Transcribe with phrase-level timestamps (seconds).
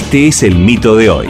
[0.00, 1.28] Este es el mito de hoy.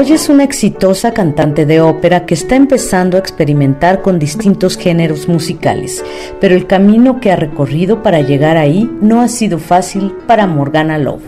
[0.00, 5.28] Hoy es una exitosa cantante de ópera que está empezando a experimentar con distintos géneros
[5.28, 6.02] musicales,
[6.40, 10.96] pero el camino que ha recorrido para llegar ahí no ha sido fácil para Morgana
[10.96, 11.20] Love,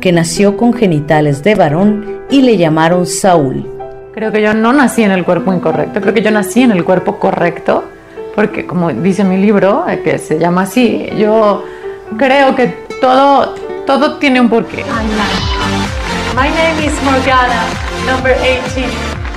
[0.00, 3.70] que nació con genitales de varón y le llamaron Saúl.
[4.14, 6.82] Creo que yo no nací en el cuerpo incorrecto, creo que yo nací en el
[6.82, 7.84] cuerpo correcto,
[8.34, 11.62] porque como dice mi libro, eh, que se llama así, yo
[12.16, 14.82] creo que todo, todo tiene un porqué.
[16.34, 17.62] My name is Morgana
[18.06, 18.90] number 18,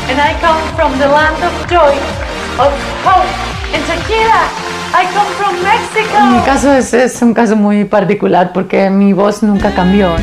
[0.09, 1.94] and I come from the land of joy,
[2.58, 2.73] of
[3.06, 3.30] hope,
[3.72, 4.50] and tequila.
[4.98, 6.26] I come from Mexico.
[6.26, 10.16] Mi caso es, es un caso muy particular porque mi voz nunca cambió.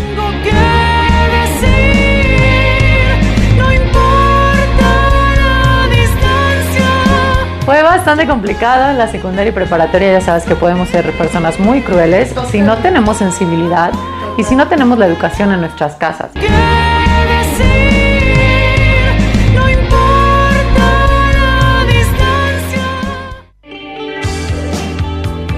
[7.64, 12.34] Fue bastante complicada la secundaria y preparatoria, ya sabes que podemos ser personas muy crueles
[12.50, 13.92] si no tenemos sensibilidad
[14.36, 16.30] y si no tenemos la educación en nuestras casas.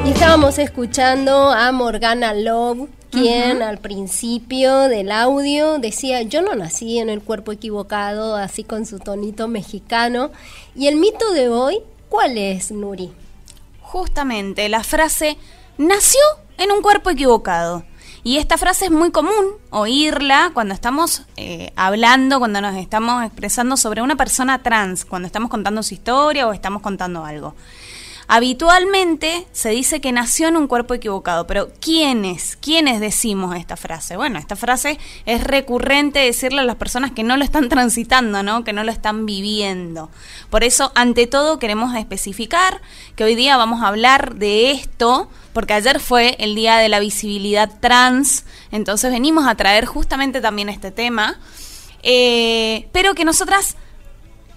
[0.05, 7.09] Estábamos escuchando a Morgana Love, quien al principio del audio decía, yo no nací en
[7.09, 10.31] el cuerpo equivocado, así con su tonito mexicano.
[10.75, 13.13] Y el mito de hoy, ¿cuál es, Nuri?
[13.81, 15.39] Justamente la frase,
[15.79, 16.21] nació
[16.59, 17.85] en un cuerpo equivocado.
[18.27, 23.77] Y esta frase es muy común oírla cuando estamos eh, hablando, cuando nos estamos expresando
[23.77, 27.55] sobre una persona trans, cuando estamos contando su historia o estamos contando algo.
[28.29, 32.57] Habitualmente se dice que nació en un cuerpo equivocado, pero ¿quiénes?
[32.57, 34.17] ¿Quiénes decimos esta frase?
[34.17, 38.65] Bueno, esta frase es recurrente decirle a las personas que no lo están transitando, ¿no?
[38.65, 40.11] Que no lo están viviendo.
[40.51, 42.81] Por eso, ante todo, queremos especificar
[43.15, 46.99] que hoy día vamos a hablar de esto, porque ayer fue el día de la
[46.99, 51.39] visibilidad trans, entonces venimos a traer justamente también este tema,
[52.03, 53.77] eh, pero que nosotras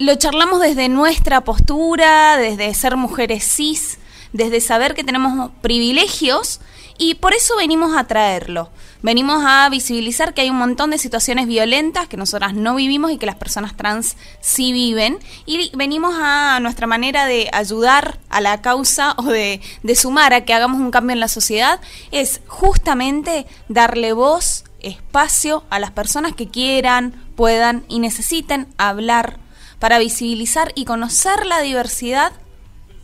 [0.00, 3.98] lo charlamos desde nuestra postura, desde ser mujeres cis,
[4.32, 6.62] desde saber que tenemos privilegios
[6.96, 8.70] y por eso venimos a traerlo.
[9.02, 13.18] Venimos a visibilizar que hay un montón de situaciones violentas que nosotras no vivimos y
[13.18, 15.18] que las personas trans sí viven.
[15.44, 20.46] Y venimos a nuestra manera de ayudar a la causa o de, de sumar a
[20.46, 21.78] que hagamos un cambio en la sociedad,
[22.10, 29.39] es justamente darle voz, espacio a las personas que quieran, puedan y necesiten hablar
[29.80, 32.32] para visibilizar y conocer la diversidad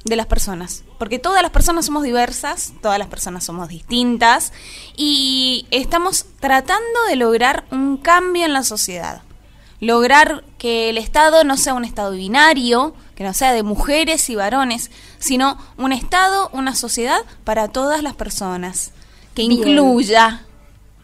[0.04, 0.84] de las personas.
[0.98, 4.52] Porque todas las personas somos diversas, todas las personas somos distintas
[4.96, 9.22] y estamos tratando de lograr un cambio en la sociedad.
[9.80, 14.36] Lograr que el Estado no sea un Estado binario, que no sea de mujeres y
[14.36, 18.92] varones, sino un Estado, una sociedad para todas las personas,
[19.34, 20.46] que incluya,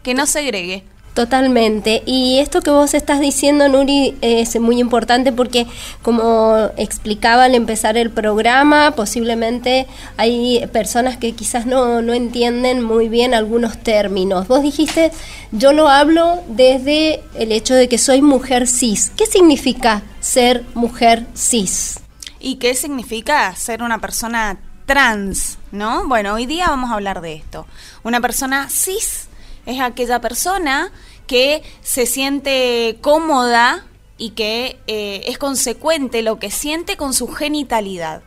[0.01, 0.85] que no segregue.
[1.13, 2.01] Totalmente.
[2.07, 5.67] Y esto que vos estás diciendo, Nuri, es muy importante porque,
[6.01, 9.85] como explicaba al empezar el programa, posiblemente
[10.17, 14.47] hay personas que quizás no, no entienden muy bien algunos términos.
[14.47, 15.11] Vos dijiste,
[15.51, 19.11] yo lo hablo desde el hecho de que soy mujer cis.
[19.15, 21.99] ¿Qué significa ser mujer cis?
[22.39, 24.57] ¿Y qué significa ser una persona
[24.87, 25.59] trans?
[25.71, 26.07] ¿No?
[26.07, 27.67] Bueno, hoy día vamos a hablar de esto.
[28.01, 29.27] Una persona cis
[29.65, 30.91] es aquella persona
[31.27, 33.85] que se siente cómoda
[34.17, 38.23] y que eh, es consecuente lo que siente con su genitalidad.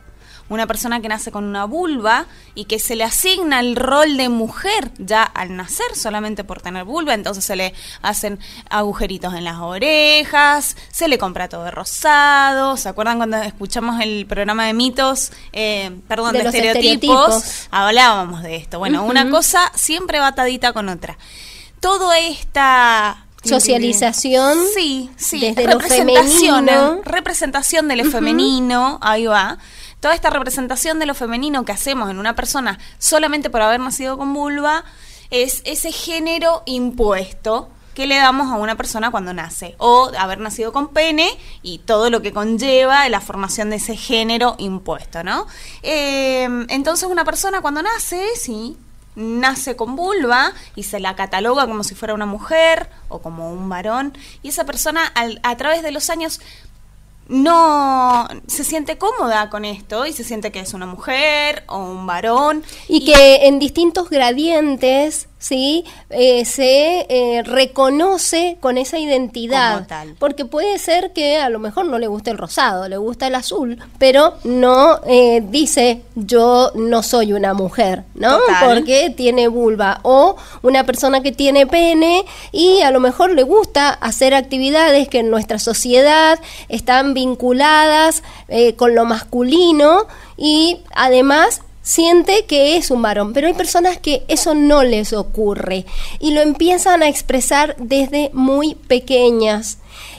[0.49, 2.25] Una persona que nace con una vulva
[2.55, 6.85] y que se le asigna el rol de mujer ya al nacer solamente por tener
[6.85, 8.39] vulva, entonces se le hacen
[8.69, 12.77] agujeritos en las orejas, se le compra todo de rosado.
[12.77, 17.67] ¿Se acuerdan cuando escuchamos el programa de mitos, eh, perdón, de, estereotipos?
[17.71, 18.79] Hablábamos de esto.
[18.79, 21.17] Bueno, una cosa siempre va atadita con otra
[21.79, 29.57] toda esta socialización sí sí desde representación lo representación de lo femenino ahí va
[29.99, 34.17] toda esta representación de lo femenino que hacemos en una persona solamente por haber nacido
[34.17, 34.83] con vulva
[35.29, 39.73] es ese género impuesto que le damos a una persona cuando nace.
[39.79, 44.55] O haber nacido con pene y todo lo que conlleva la formación de ese género
[44.59, 45.47] impuesto no
[45.81, 48.77] eh, entonces una persona cuando nace sí
[49.17, 53.67] nace con vulva y se la cataloga como si fuera una mujer o como un
[53.67, 54.15] varón.
[54.43, 55.11] Y esa persona
[55.41, 56.39] a través de los años
[57.29, 62.07] no se siente cómoda con esto y se siente que es una mujer o un
[62.07, 62.63] varón.
[62.87, 65.85] Y, que en distintos gradientes, ¿sí?
[66.09, 69.87] Eh, se eh, reconoce con esa identidad.
[70.19, 73.35] Porque puede ser que a lo mejor no le guste el rosado, le gusta el
[73.35, 78.39] azul, pero no eh, dice yo no soy una mujer, ¿no?
[78.65, 79.99] Porque tiene vulva.
[80.03, 85.19] O una persona que tiene pene y a lo mejor le gusta hacer actividades que
[85.19, 86.39] en nuestra sociedad
[86.69, 88.23] están vinculadas
[88.77, 90.07] con lo masculino
[90.37, 95.85] y además siente que es un varón, pero hay personas que eso no les ocurre
[96.19, 99.77] y lo empiezan a expresar desde muy pequeñas.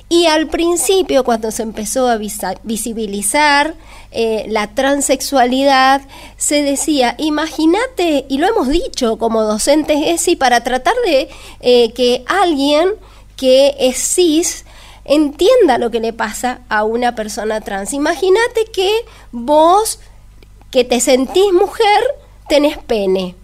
[0.09, 2.19] Y al principio, cuando se empezó a
[2.63, 3.75] visibilizar
[4.13, 6.01] eh, la transexualidad,
[6.39, 11.29] se decía, imagínate, y lo hemos dicho como docentes ESI, para tratar de
[11.61, 12.89] eh, que alguien
[13.37, 14.65] que es cis
[15.05, 17.93] entienda lo que le pasa a una persona trans.
[17.93, 18.91] Imagínate que
[19.33, 20.01] vos
[20.71, 22.03] que te sentís mujer,
[22.49, 23.35] tenés pene.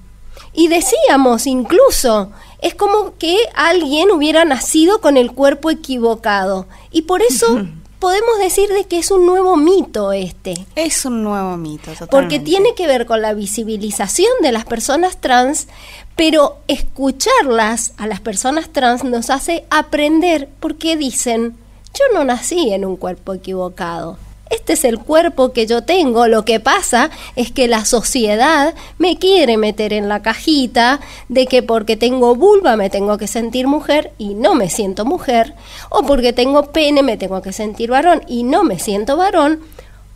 [0.52, 2.30] Y decíamos incluso,
[2.60, 6.66] es como que alguien hubiera nacido con el cuerpo equivocado.
[6.90, 7.66] Y por eso
[7.98, 10.66] podemos decir de que es un nuevo mito este.
[10.76, 12.10] Es un nuevo mito, totalmente.
[12.10, 15.66] Porque tiene que ver con la visibilización de las personas trans,
[16.14, 21.56] pero escucharlas a las personas trans nos hace aprender porque dicen,
[21.94, 24.18] yo no nací en un cuerpo equivocado
[24.54, 29.18] este es el cuerpo que yo tengo, lo que pasa es que la sociedad me
[29.18, 34.12] quiere meter en la cajita de que porque tengo vulva me tengo que sentir mujer
[34.18, 35.54] y no me siento mujer,
[35.90, 39.60] o porque tengo pene me tengo que sentir varón y no me siento varón,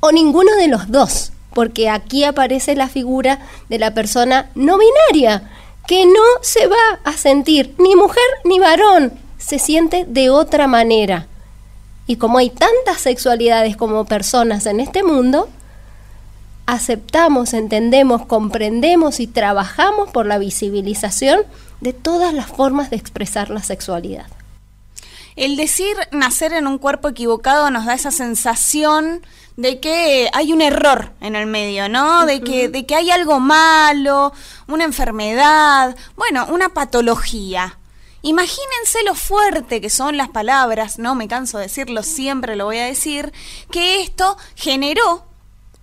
[0.01, 5.51] o ninguno de los dos, porque aquí aparece la figura de la persona no binaria,
[5.87, 11.27] que no se va a sentir ni mujer ni varón, se siente de otra manera.
[12.09, 15.49] Y como hay tantas sexualidades como personas en este mundo,
[16.67, 21.43] aceptamos, entendemos, comprendemos y trabajamos por la visibilización
[21.83, 24.27] de todas las formas de expresar la sexualidad.
[25.37, 29.21] El decir nacer en un cuerpo equivocado nos da esa sensación
[29.57, 32.25] de que hay un error en el medio, ¿no?
[32.25, 34.33] De que, de que hay algo malo,
[34.67, 37.79] una enfermedad, bueno, una patología.
[38.23, 42.79] Imagínense lo fuerte que son las palabras, no me canso de decirlo, siempre lo voy
[42.79, 43.33] a decir,
[43.71, 45.25] que esto generó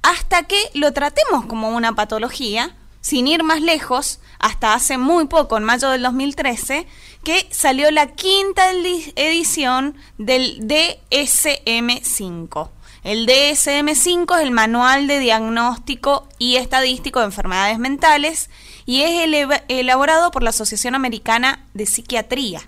[0.02, 5.58] hasta que lo tratemos como una patología, sin ir más lejos, hasta hace muy poco,
[5.58, 6.88] en mayo del 2013,
[7.24, 12.70] que salió la quinta edición del DSM5.
[13.04, 18.50] El DSM5 es el Manual de Diagnóstico y Estadístico de Enfermedades Mentales
[18.86, 22.62] y es elaborado por la Asociación Americana de Psiquiatría.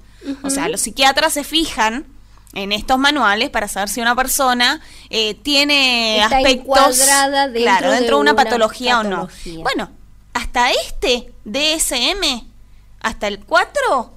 [0.43, 2.05] O sea, los psiquiatras se fijan
[2.53, 8.21] en estos manuales para saber si una persona eh, tiene aspectos dentro claro, dentro de
[8.21, 9.29] una, patología, o no.
[9.61, 9.91] Bueno,
[10.33, 12.47] hasta este DSM,
[12.99, 14.13] hasta el 4,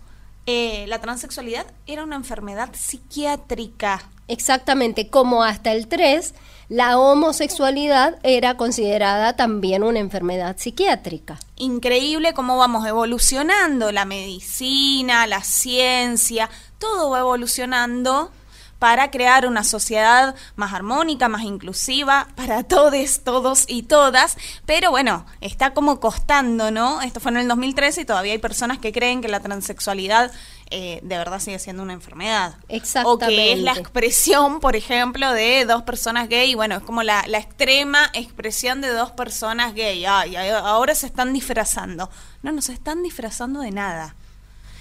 [0.46, 4.08] eh, la transexualidad era una enfermedad psiquiátrica.
[4.26, 6.34] Exactamente, como hasta el 3,
[6.70, 11.36] la homosexualidad era considerada también una enfermedad psiquiátrica.
[11.56, 18.30] Increíble cómo vamos evolucionando, la medicina, la ciencia, todo va evolucionando
[18.78, 24.36] para crear una sociedad más armónica, más inclusiva para todos, todos y todas.
[24.64, 27.02] Pero bueno, está como costando, ¿no?
[27.02, 30.30] Esto fue en el 2013 y todavía hay personas que creen que la transexualidad
[30.72, 32.54] eh, de verdad sigue siendo una enfermedad.
[32.68, 33.24] Exactamente.
[33.24, 36.54] O que es la expresión, por ejemplo, de dos personas gay.
[36.54, 40.04] Bueno, es como la, extrema expresión de dos personas gay.
[40.04, 42.08] Ay, ahora se están disfrazando.
[42.42, 44.14] No, no se están disfrazando de nada.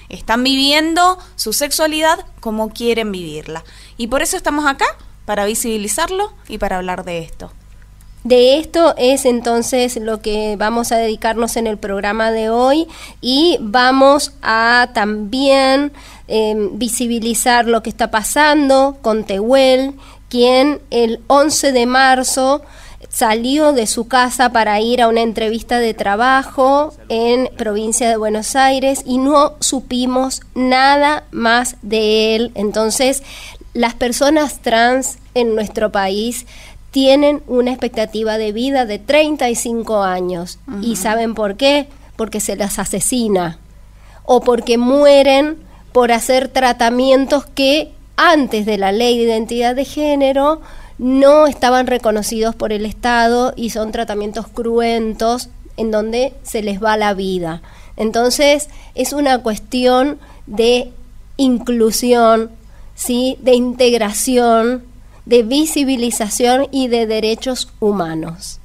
[0.10, 3.64] Están viviendo su sexualidad como quieren vivirla.
[3.98, 4.86] Y por eso estamos acá,
[5.26, 7.52] para visibilizarlo y para hablar de esto.
[8.24, 12.88] De esto es entonces lo que vamos a dedicarnos en el programa de hoy
[13.22, 15.94] y vamos a también
[16.28, 19.94] em, visibilizar lo que está pasando con Tehuel,
[20.28, 22.62] quien el 11 de marzo
[23.08, 28.56] salió de su casa para ir a una entrevista de trabajo en provincia de Buenos
[28.58, 32.52] Aires y no supimos nada más de él.
[32.56, 33.24] Entonces,
[33.74, 36.46] las personas trans en nuestro país
[36.92, 40.60] tienen una expectativa de vida de 35 años.
[40.82, 41.88] ¿Y saben por qué?
[42.16, 43.60] Porque se las asesina
[44.26, 45.58] o porque mueren
[45.92, 50.62] por hacer tratamientos que antes de la ley de identidad de género
[50.98, 56.98] no estaban reconocidos por el Estado y son tratamientos cruentos en donde se les va
[56.98, 57.62] la vida.
[57.96, 60.92] Entonces es una cuestión de
[61.38, 62.52] inclusión,
[62.96, 63.38] ¿sí?
[63.42, 64.84] de integración,
[65.30, 68.60] de visibilización y de derechos humanos.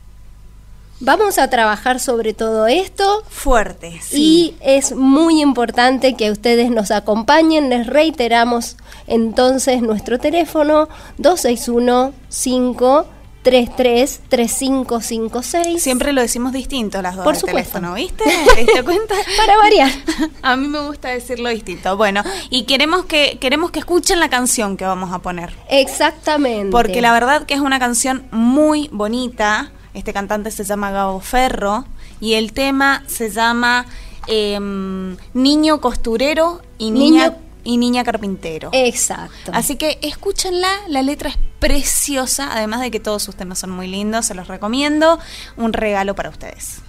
[0.98, 3.22] Vamos a trabajar sobre todo esto.
[3.28, 7.68] Fuerte, Y es muy importante que ustedes nos acompañen.
[7.68, 13.06] Les reiteramos entonces nuestro teléfono 261 5
[13.44, 15.78] 333556.
[15.78, 17.72] Siempre lo decimos distinto las dos Por supuesto.
[17.72, 18.24] teléfono, ¿viste?
[18.54, 19.14] ¿Te diste cuenta?
[19.36, 19.90] Para variar.
[20.42, 21.96] A mí me gusta decirlo distinto.
[21.96, 25.54] Bueno, y queremos que queremos que escuchen la canción que vamos a poner.
[25.68, 26.70] Exactamente.
[26.70, 29.70] Porque la verdad que es una canción muy bonita.
[29.94, 31.84] Este cantante se llama Gabo Ferro
[32.20, 33.86] y el tema se llama
[34.26, 38.70] em, Niño Costurero y Niña, Niño- y niña Carpintero.
[38.72, 39.50] Exacto.
[39.52, 43.88] Así que escúchenla, la letra es preciosa, además de que todos sus temas son muy
[43.88, 45.18] lindos, se los recomiendo.
[45.56, 46.82] Un regalo para ustedes.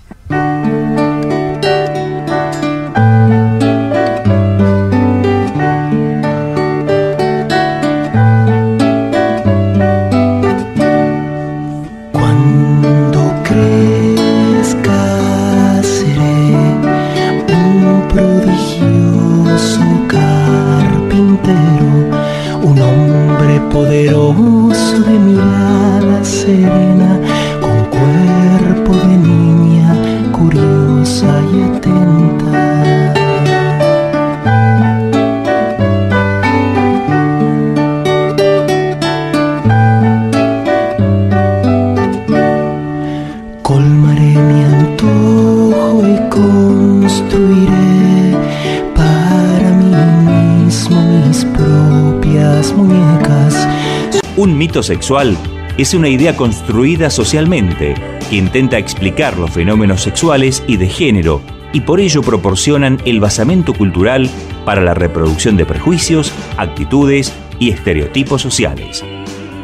[54.65, 55.37] Mito sexual
[55.77, 57.93] es una idea construida socialmente
[58.31, 61.39] que intenta explicar los fenómenos sexuales y de género
[61.71, 64.27] y por ello proporcionan el basamento cultural
[64.65, 69.05] para la reproducción de prejuicios, actitudes y estereotipos sociales.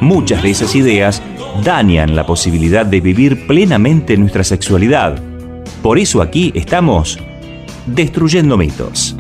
[0.02, 1.24] Muchas de esas ideas
[1.64, 5.20] dañan la posibilidad de vivir plenamente nuestra sexualidad.
[5.82, 7.18] Por eso aquí estamos
[7.88, 9.16] destruyendo mitos.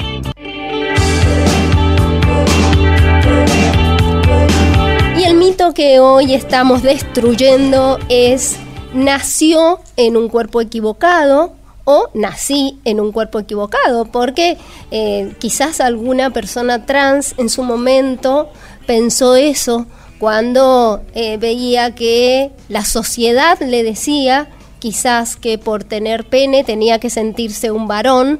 [5.81, 8.57] Que hoy estamos destruyendo es
[8.93, 14.59] nació en un cuerpo equivocado o nací en un cuerpo equivocado, porque
[14.91, 18.51] eh, quizás alguna persona trans en su momento
[18.85, 19.87] pensó eso
[20.19, 27.09] cuando eh, veía que la sociedad le decía quizás que por tener pene tenía que
[27.09, 28.39] sentirse un varón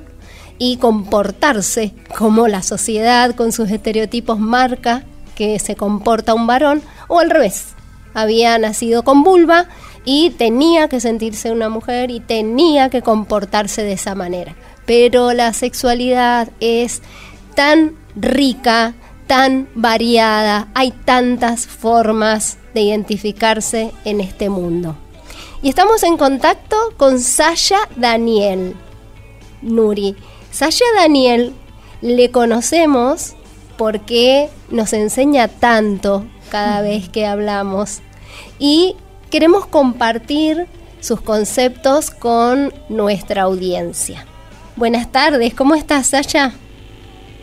[0.60, 5.06] y comportarse como la sociedad con sus estereotipos marca
[5.42, 7.76] que se comporta un varón, o al revés,
[8.14, 9.68] había nacido con vulva
[10.06, 14.56] y tenía que sentirse una mujer y tenía que comportarse de esa manera.
[14.86, 17.02] Pero la sexualidad es
[17.54, 18.94] tan rica,
[19.28, 24.96] tan variada, hay tantas formas de identificarse en este mundo.
[25.62, 28.74] Y estamos en contacto con Sasha Daniel.
[29.62, 30.16] Nuri.
[30.50, 31.54] Sasha Daniel
[32.02, 33.34] le conocemos
[33.78, 38.02] porque nos enseña tanto cada vez que hablamos
[38.60, 38.96] y
[39.32, 40.68] queremos compartir
[41.00, 44.26] sus conceptos con nuestra audiencia.
[44.76, 46.52] Buenas tardes, ¿cómo estás Sasha?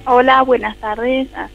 [0.05, 1.29] Hola, buenas tardes.
[1.35, 1.49] Ah,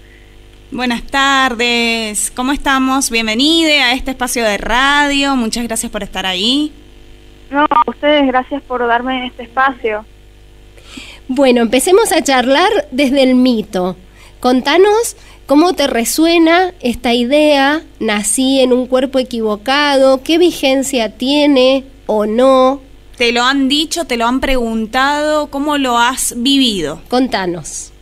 [0.72, 3.12] Buenas tardes, ¿cómo estamos?
[3.12, 6.74] Bienvenida a este espacio de radio, muchas gracias por estar ahí.
[7.52, 10.04] No, a ustedes gracias por darme este espacio.
[11.28, 13.96] Bueno, empecemos a charlar desde el mito.
[14.44, 22.26] Contanos cómo te resuena esta idea, nací en un cuerpo equivocado, qué vigencia tiene o
[22.26, 22.82] no.
[23.18, 27.00] ¿Te lo han dicho, te lo han preguntado, cómo lo has vivido?
[27.08, 27.94] Contanos.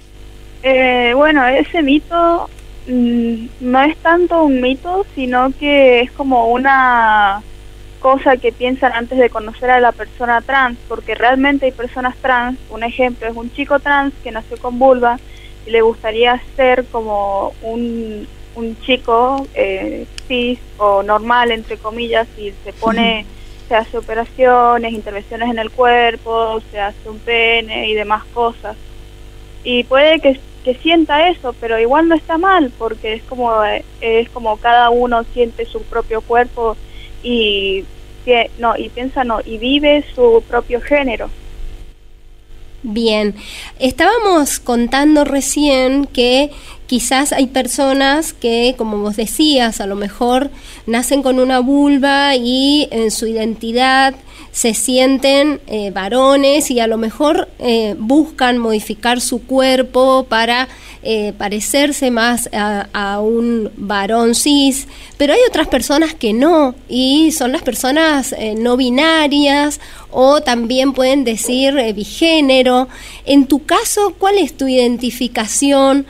[0.63, 2.49] Eh, bueno, ese mito
[2.87, 7.43] mm, no es tanto un mito, sino que es como una
[7.99, 12.57] cosa que piensan antes de conocer a la persona trans, porque realmente hay personas trans,
[12.71, 15.19] un ejemplo es un chico trans que nació con vulva
[15.65, 22.73] le gustaría ser como un, un chico eh, cis o normal, entre comillas, y se
[22.73, 23.25] pone,
[23.67, 28.75] se hace operaciones, intervenciones en el cuerpo, se hace un pene y demás cosas.
[29.63, 33.83] Y puede que, que sienta eso, pero igual no está mal, porque es como, eh,
[34.01, 36.75] es como cada uno siente su propio cuerpo
[37.23, 37.85] y
[38.59, 41.29] no y piensa no y vive su propio género
[42.83, 43.35] Bien,
[43.77, 46.49] estábamos contando recién que
[46.87, 50.49] quizás hay personas que, como vos decías, a lo mejor
[50.87, 54.15] nacen con una vulva y en su identidad
[54.51, 60.67] se sienten eh, varones y a lo mejor eh, buscan modificar su cuerpo para
[61.03, 67.31] eh, parecerse más a, a, un varón cis, pero hay otras personas que no y
[67.31, 69.79] son las personas no binarias
[70.11, 72.87] o también pueden decir bigénero.
[73.25, 76.05] En tu caso, ¿cuál es tu identificación?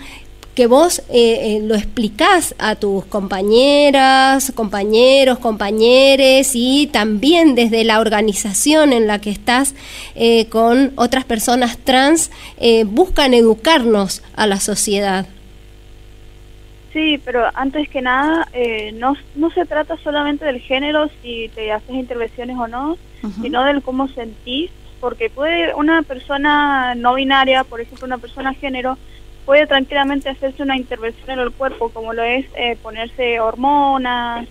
[0.56, 8.00] Que vos eh, eh, lo explicás a tus compañeras, compañeros, compañeres y también desde la
[8.00, 9.76] organización en la que estás
[10.16, 12.32] eh, con otras personas trans,
[12.86, 15.26] buscan educarnos a la sociedad.
[16.94, 18.48] Sí, pero antes que nada,
[18.94, 22.98] no, no se trata solamente del género, si te haces intervenciones o no,
[23.42, 28.98] sino del cómo sentís, porque puede una persona no binaria, por ejemplo, una persona género,
[29.46, 34.48] puede tranquilamente hacerse una intervención en el cuerpo, como lo es eh, ponerse hormonas,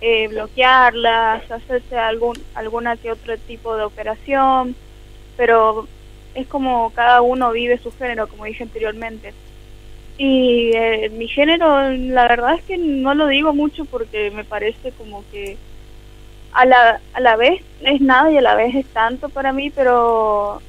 [0.00, 4.74] eh, bloquearlas, hacerse algún alguna que otro tipo de operación,
[5.36, 5.88] pero
[6.34, 9.32] es como cada uno vive su género, como dije anteriormente.
[10.16, 14.92] Y eh, mi género, la verdad es que no lo digo mucho porque me parece
[14.92, 15.56] como que
[16.52, 19.70] a la, a la vez es nada y a la vez es tanto para mí,
[19.70, 20.62] pero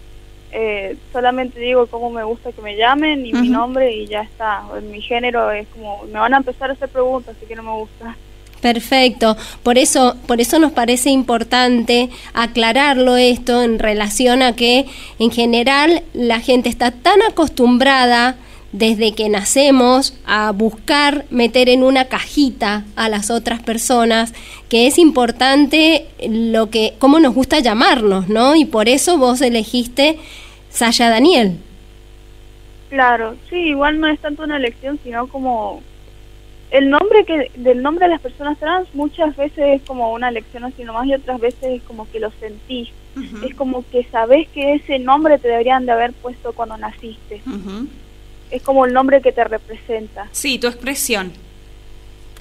[0.57, 4.63] eh, solamente digo cómo me gusta que me llamen y mi nombre y ya está.
[4.89, 7.73] Mi género es como, me van a empezar a hacer preguntas, así que no me
[7.73, 8.15] gusta.
[8.61, 14.85] Perfecto, por eso, por eso nos parece importante aclararlo esto en relación a que
[15.19, 18.37] en general la gente está tan acostumbrada
[18.71, 24.33] desde que nacemos a buscar meter en una cajita a las otras personas
[24.69, 28.55] que es importante lo que cómo nos gusta llamarnos, ¿no?
[28.55, 30.17] Y por eso vos elegiste
[30.75, 31.57] Saya Daniel.
[32.89, 35.81] Claro, sí, igual no es tanto una elección, sino como
[36.69, 40.65] el nombre que del nombre de las personas trans muchas veces es como una elección
[40.65, 42.89] así nomás y otras veces es como que lo sentís.
[43.47, 47.41] Es como que sabés que ese nombre te deberían de haber puesto cuando naciste.
[48.51, 50.27] Es como el nombre que te representa.
[50.33, 51.31] Sí, tu expresión.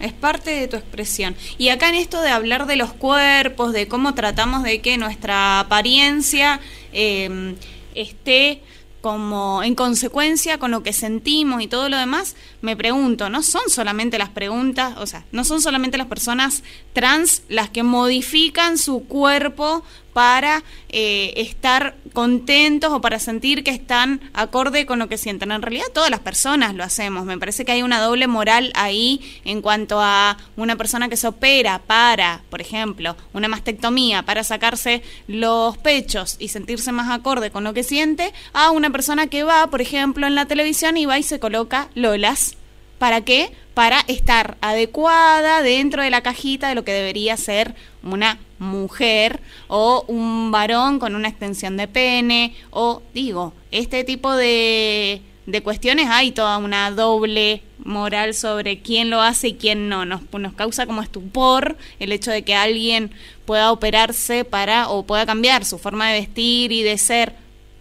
[0.01, 1.37] Es parte de tu expresión.
[1.57, 5.61] Y acá en esto de hablar de los cuerpos, de cómo tratamos de que nuestra
[5.61, 6.59] apariencia
[6.93, 7.55] eh,
[7.95, 8.63] esté
[9.01, 13.69] como en consecuencia con lo que sentimos y todo lo demás, me pregunto, ¿no son
[13.69, 16.63] solamente las preguntas, o sea, no son solamente las personas
[16.95, 24.21] trans las que modifican su cuerpo para eh, estar contentos o para sentir que están
[24.33, 25.51] acorde con lo que sienten.
[25.51, 27.27] En realidad todas las personas lo hacemos.
[27.27, 31.27] Me parece que hay una doble moral ahí en cuanto a una persona que se
[31.27, 37.65] opera para, por ejemplo, una mastectomía para sacarse los pechos y sentirse más acorde con
[37.65, 41.19] lo que siente, a una persona que va, por ejemplo, en la televisión y va
[41.19, 42.54] y se coloca lolas.
[42.99, 43.51] ¿Para qué?
[43.75, 50.05] Para estar adecuada dentro de la cajita de lo que debería ser una mujer o
[50.07, 56.33] un varón con una extensión de pene o digo, este tipo de, de cuestiones hay
[56.33, 60.05] toda una doble moral sobre quién lo hace y quién no.
[60.05, 63.11] Nos, nos causa como estupor el hecho de que alguien
[63.45, 67.35] pueda operarse para o pueda cambiar su forma de vestir y de ser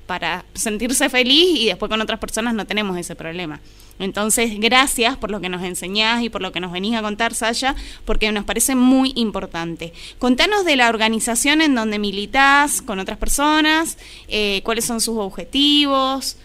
[0.07, 3.61] para sentirse feliz y después con otras personas no tenemos ese problema.
[3.99, 7.33] Entonces, gracias por lo que nos enseñás y por lo que nos venís a contar,
[7.33, 7.75] Saya,
[8.05, 9.93] porque nos parece muy importante.
[10.19, 16.37] Contanos de la organización en donde militás con otras personas, eh, cuáles son sus objetivos,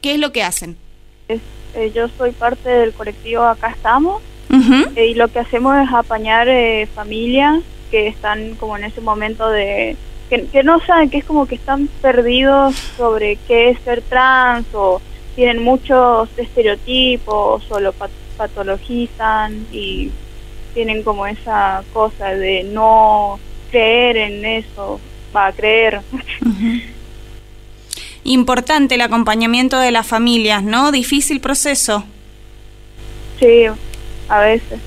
[0.00, 0.76] qué es lo que hacen.
[1.28, 4.22] Eh, yo soy parte del colectivo Acá Estamos
[4.96, 6.48] eh, y lo que hacemos es apañar
[6.94, 9.96] familias que están como en ese momento de...
[10.28, 14.66] Que, que no saben, que es como que están perdidos sobre qué es ser trans
[14.74, 15.00] o
[15.38, 17.94] tienen muchos estereotipos o lo
[18.36, 20.10] patologizan y
[20.74, 23.38] tienen como esa cosa de no
[23.70, 24.98] creer en eso,
[25.34, 26.00] va a creer.
[28.24, 30.90] Importante el acompañamiento de las familias, ¿no?
[30.90, 32.02] Difícil proceso.
[33.38, 33.66] Sí,
[34.28, 34.80] a veces.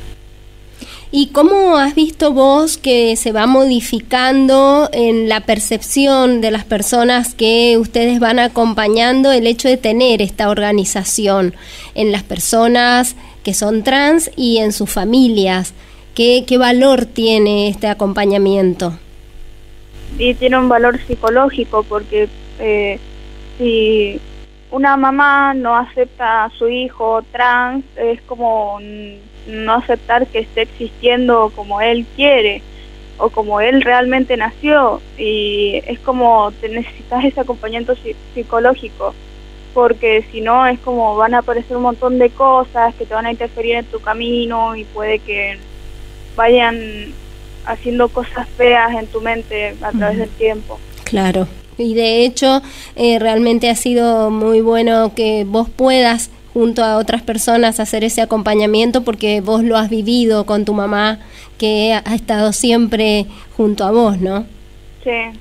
[1.13, 7.35] ¿Y cómo has visto vos que se va modificando en la percepción de las personas
[7.35, 11.53] que ustedes van acompañando el hecho de tener esta organización
[11.95, 15.73] en las personas que son trans y en sus familias?
[16.15, 18.93] ¿Qué, qué valor tiene este acompañamiento?
[20.17, 22.99] Y tiene un valor psicológico porque eh,
[23.57, 24.17] si
[24.71, 28.79] una mamá no acepta a su hijo trans, es como
[29.47, 32.61] no aceptar que esté existiendo como él quiere
[33.17, 37.95] o como él realmente nació y es como te necesitas ese acompañamiento
[38.33, 39.13] psicológico
[39.73, 43.25] porque si no es como van a aparecer un montón de cosas que te van
[43.25, 45.57] a interferir en tu camino y puede que
[46.35, 47.13] vayan
[47.65, 50.79] haciendo cosas feas en tu mente a través del tiempo.
[51.03, 51.47] Claro.
[51.77, 52.61] Y de hecho,
[52.95, 58.21] eh, realmente ha sido muy bueno que vos puedas junto a otras personas hacer ese
[58.21, 61.19] acompañamiento porque vos lo has vivido con tu mamá
[61.57, 64.45] que ha estado siempre junto a vos, ¿no?
[65.03, 65.39] Sí.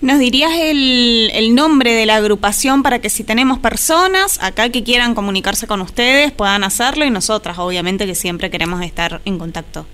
[0.00, 4.82] ¿Nos dirías el, el, nombre de la agrupación para que si tenemos personas acá que
[4.82, 9.86] quieran comunicarse con ustedes puedan hacerlo y nosotras obviamente que siempre queremos estar en contacto?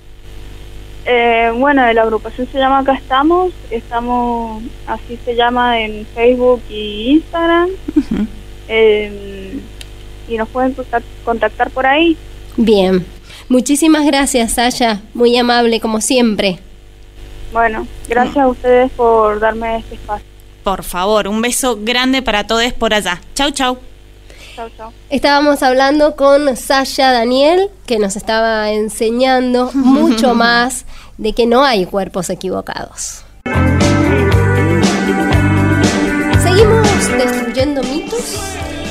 [1.07, 7.13] Eh, bueno, la agrupación se llama Acá Estamos, estamos, así se llama en Facebook y
[7.13, 7.69] Instagram.
[8.69, 9.61] eh,
[10.31, 10.75] y nos pueden
[11.25, 12.17] contactar por ahí.
[12.57, 13.05] Bien,
[13.49, 16.59] muchísimas gracias, Saya, muy amable como siempre.
[17.53, 20.27] Bueno, gracias a ustedes por darme este espacio.
[20.63, 23.21] Por favor, un beso grande para todos por allá.
[23.35, 23.79] Chau, chau.
[24.55, 24.93] Chau, chau.
[25.09, 30.85] Estábamos hablando con Sasha Daniel, que nos estaba enseñando mucho más
[31.19, 33.25] de que no hay cuerpos equivocados.
[36.43, 38.39] ¿Seguimos destruyendo mitos?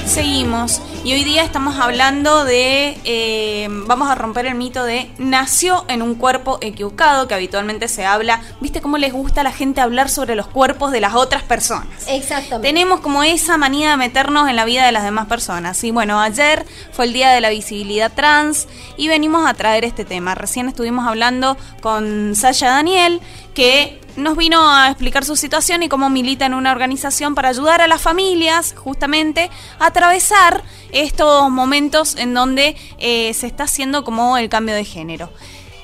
[0.05, 0.81] Seguimos.
[1.01, 6.01] Y hoy día estamos hablando de, eh, vamos a romper el mito de nació en
[6.01, 10.09] un cuerpo equivocado, que habitualmente se habla, viste cómo les gusta a la gente hablar
[10.09, 11.87] sobre los cuerpos de las otras personas.
[12.07, 12.67] Exactamente.
[12.67, 15.81] Tenemos como esa manía de meternos en la vida de las demás personas.
[15.85, 20.03] Y bueno, ayer fue el Día de la Visibilidad Trans y venimos a traer este
[20.03, 20.35] tema.
[20.35, 23.21] Recién estuvimos hablando con Sasha Daniel,
[23.53, 27.81] que nos vino a explicar su situación y cómo milita en una organización para ayudar
[27.81, 30.63] a las familias justamente a atravesar
[31.01, 35.29] estos momentos en donde eh, se está haciendo como el cambio de género.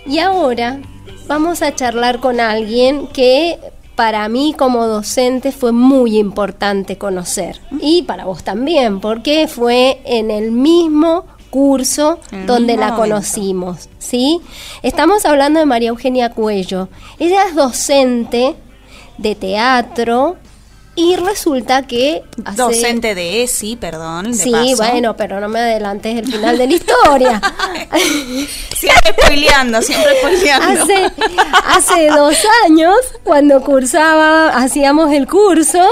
[0.05, 0.79] Y ahora
[1.27, 3.59] vamos a charlar con alguien que
[3.95, 10.31] para mí como docente fue muy importante conocer y para vos también, porque fue en
[10.31, 13.01] el mismo curso el donde mismo la momento.
[13.01, 14.41] conocimos, ¿sí?
[14.83, 16.89] Estamos hablando de María Eugenia Cuello.
[17.17, 18.55] Ella es docente
[19.17, 20.35] de teatro
[20.95, 24.31] y resulta que hace- Docente de ESI, perdón.
[24.31, 24.77] de Sí, paso.
[24.77, 27.41] bueno, pero no me adelantes el final de la historia.
[28.75, 30.83] Siempre spoileando, siempre spoileando.
[30.83, 31.11] hace,
[31.65, 35.83] hace dos años, cuando cursaba, hacíamos el curso,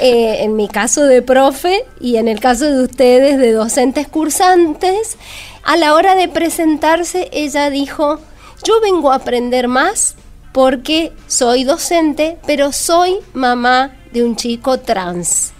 [0.00, 5.16] eh, en mi caso de profe y en el caso de ustedes de docentes cursantes,
[5.62, 8.18] a la hora de presentarse ella dijo,
[8.64, 10.14] yo vengo a aprender más
[10.52, 15.52] porque soy docente, pero soy mamá de un chico trans.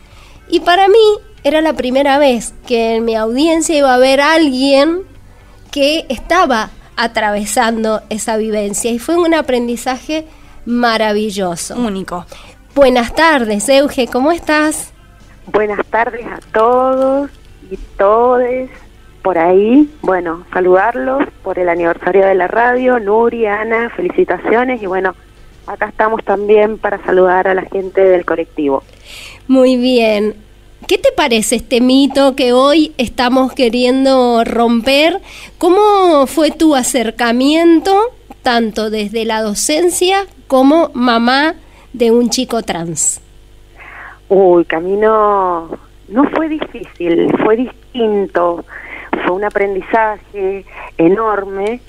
[0.48, 5.02] Y para mí era la primera vez que en mi audiencia iba a haber alguien
[5.70, 10.26] que estaba atravesando esa vivencia y fue un aprendizaje
[10.66, 11.76] maravilloso.
[11.76, 12.26] Único.
[12.74, 14.92] Buenas tardes, Euge, ¿cómo estás?
[15.46, 17.30] Buenas tardes a todos
[17.70, 18.70] y todes
[19.22, 19.90] por ahí.
[20.02, 22.98] Bueno, saludarlos por el aniversario de la radio.
[22.98, 25.14] Nuri, Ana, felicitaciones y bueno,
[25.72, 28.82] acá estamos también para saludar a la gente del colectivo.
[29.46, 30.34] Muy bien.
[30.86, 35.20] ¿Qué te parece este mito que hoy estamos queriendo romper?
[35.58, 37.96] ¿Cómo fue tu acercamiento,
[38.42, 41.54] tanto desde la docencia como mamá
[41.92, 43.20] de un chico trans?
[44.28, 45.68] Uy, camino
[46.08, 48.64] no fue difícil, fue distinto,
[49.24, 50.64] fue un aprendizaje
[50.98, 51.80] enorme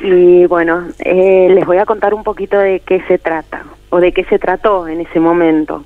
[0.00, 4.12] y bueno, eh, les voy a contar un poquito de qué se trata o de
[4.12, 5.84] qué se trató en ese momento.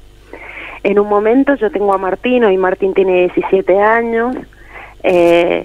[0.82, 4.36] En un momento yo tengo a Martín, hoy Martín tiene 17 años
[5.02, 5.64] eh,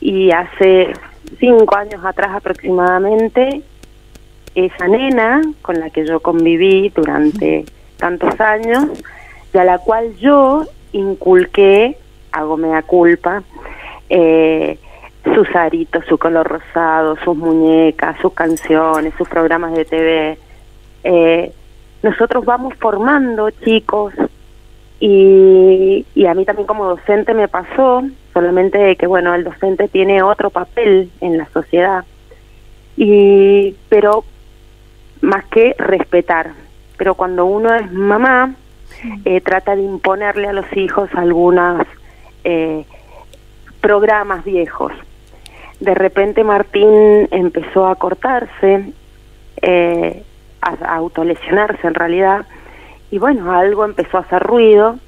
[0.00, 0.92] y hace
[1.38, 3.62] cinco años atrás aproximadamente
[4.54, 7.64] esa nena con la que yo conviví durante
[7.96, 8.86] tantos años
[9.54, 11.96] y a la cual yo inculqué,
[12.32, 13.42] hago mea culpa,
[14.08, 14.78] eh,
[15.34, 20.38] sus aritos, su color rosado, sus muñecas, sus canciones, sus programas de TV.
[21.04, 21.52] Eh,
[22.02, 24.14] nosotros vamos formando chicos
[24.98, 28.02] y, y a mí también como docente me pasó,
[28.32, 32.04] solamente que bueno, el docente tiene otro papel en la sociedad,
[32.96, 34.24] y pero
[35.20, 36.52] más que respetar.
[36.96, 38.54] Pero cuando uno es mamá,
[39.24, 41.86] eh, trata de imponerle a los hijos algunos
[42.44, 42.84] eh,
[43.80, 44.92] programas viejos.
[45.80, 48.92] De repente Martín empezó a cortarse,
[49.62, 50.22] eh,
[50.60, 52.44] a, autolesionarse en realidad,
[53.10, 54.98] y bueno, algo empezó a hacer ruido.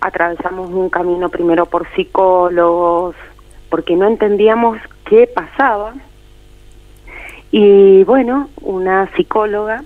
[0.00, 3.14] Atravesamos un camino primero por psicólogos,
[3.68, 5.92] porque no entendíamos qué pasaba.
[7.50, 9.84] Y bueno, una psicóloga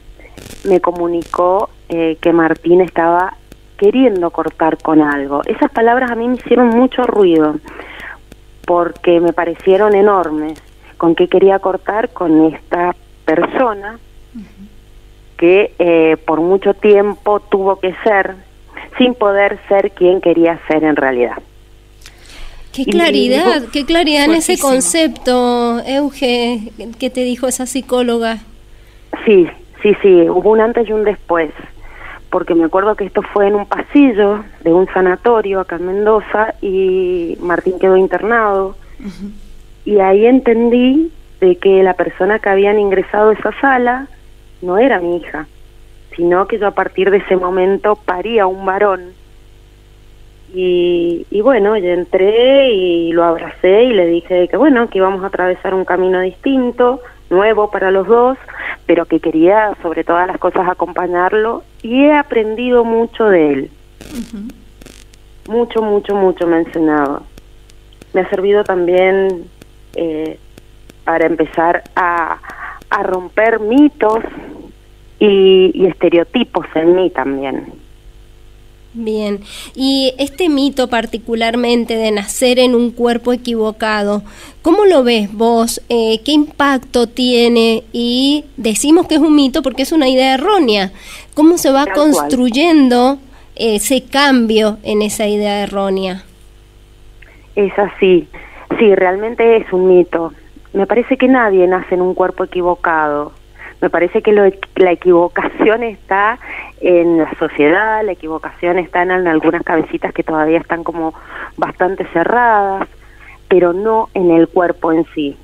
[0.65, 3.37] me comunicó eh, que Martín estaba
[3.77, 5.43] queriendo cortar con algo.
[5.47, 7.57] Esas palabras a mí me hicieron mucho ruido
[8.67, 10.61] porque me parecieron enormes.
[10.97, 12.11] ¿Con qué quería cortar?
[12.11, 13.99] Con esta persona
[15.37, 18.37] que eh, por mucho tiempo tuvo que ser
[18.99, 21.37] sin poder ser quien quería ser en realidad.
[22.73, 28.39] Qué claridad, qué claridad en ese concepto, Euge, que te dijo esa psicóloga.
[29.25, 29.47] Sí,
[29.81, 31.51] sí, sí, hubo un antes y un después,
[32.35, 36.53] porque me acuerdo que esto fue en un pasillo de un sanatorio acá en Mendoza
[36.61, 38.75] y Martín quedó internado
[39.85, 44.09] y ahí entendí de que la persona que habían ingresado a esa sala
[44.63, 45.47] no era mi hija,
[46.17, 49.13] sino que yo a partir de ese momento paría un varón.
[50.53, 55.23] Y, y bueno, yo entré y lo abracé y le dije que bueno, que íbamos
[55.23, 58.39] a atravesar un camino distinto, nuevo para los dos,
[58.87, 63.71] pero que quería sobre todas las cosas acompañarlo y he aprendido mucho de él.
[65.49, 67.23] Mucho, mucho, mucho me ha enseñado.
[68.13, 69.45] Me ha servido también
[69.95, 70.39] eh,
[71.05, 72.39] para empezar a,
[72.91, 74.21] a romper mitos
[75.19, 77.84] y, y estereotipos en mí también.
[78.97, 79.41] Bien,
[79.75, 84.23] y este mito particularmente de nacer en un cuerpo equivocado,
[84.63, 85.83] ¿cómo lo ves vos?
[85.89, 87.83] Eh, ¿Qué impacto tiene?
[87.93, 90.93] Y decimos que es un mito porque es una idea errónea.
[91.35, 93.19] ¿Cómo se va Tal construyendo
[93.57, 96.23] ese cambio en esa idea errónea?
[97.57, 98.29] Es así.
[98.79, 100.33] Sí, realmente es un mito.
[100.73, 103.33] Me parece que nadie nace en un cuerpo equivocado.
[103.81, 104.45] Me parece que lo,
[104.77, 106.39] la equivocación está
[106.81, 111.15] en la sociedad, la equivocación está en, en algunas cabecitas que todavía están como
[111.57, 112.89] bastante cerradas,
[113.49, 115.37] pero no en el cuerpo en sí.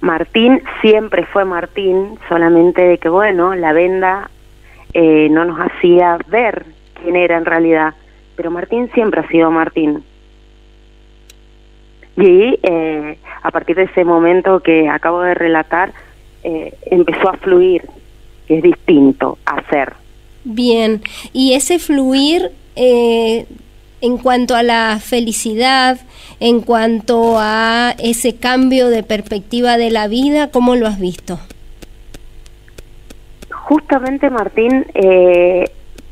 [0.00, 4.30] Martín siempre fue Martín, solamente de que, bueno, la venda
[4.92, 6.66] eh, no nos hacía ver
[7.02, 7.94] quién era en realidad,
[8.36, 10.04] pero Martín siempre ha sido Martín.
[12.16, 15.92] Y eh, a partir de ese momento que acabo de relatar,
[16.48, 17.82] eh, empezó a fluir,
[18.46, 19.94] que es distinto a ser.
[20.44, 23.46] Bien, y ese fluir eh,
[24.00, 25.98] en cuanto a la felicidad,
[26.38, 31.40] en cuanto a ese cambio de perspectiva de la vida, ¿cómo lo has visto?
[33.50, 35.64] Justamente Martín eh,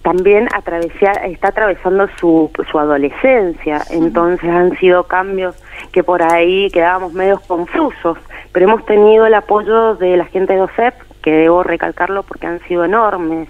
[0.03, 5.55] también atravesía, está atravesando su, su adolescencia, entonces han sido cambios
[5.93, 8.19] que por ahí quedábamos medios confusos,
[8.55, 12.61] pero hemos tenido el apoyo de la gente de OSEP, que debo recalcarlo porque han
[12.69, 13.49] sido enormes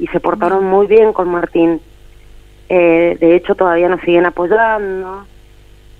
[0.00, 1.80] y se portaron muy bien con Martín.
[2.68, 5.26] Eh, de hecho, todavía nos siguen apoyando.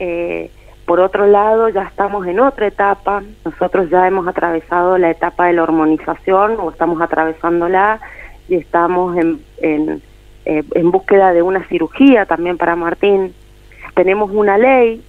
[0.00, 0.50] Eh,
[0.86, 3.22] por otro lado, ya estamos en otra etapa.
[3.44, 8.00] Nosotros ya hemos atravesado la etapa de la hormonización o estamos atravesándola
[8.48, 10.02] y estamos en, en,
[10.46, 13.34] eh, en búsqueda de una cirugía también para Martín.
[13.94, 15.00] Tenemos una ley,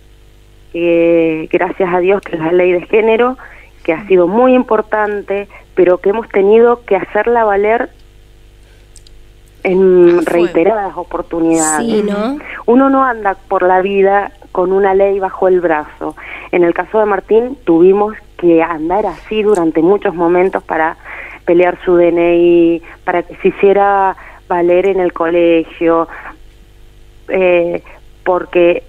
[0.73, 3.37] que gracias a Dios que es la ley de género,
[3.83, 7.89] que ha sido muy importante, pero que hemos tenido que hacerla valer
[9.63, 11.85] en reiteradas oportunidades.
[11.85, 12.37] Sí, ¿no?
[12.65, 16.15] Uno no anda por la vida con una ley bajo el brazo.
[16.51, 20.97] En el caso de Martín tuvimos que andar así durante muchos momentos para
[21.45, 24.15] pelear su DNI, para que se hiciera
[24.47, 26.07] valer en el colegio,
[27.29, 27.81] eh,
[28.23, 28.83] porque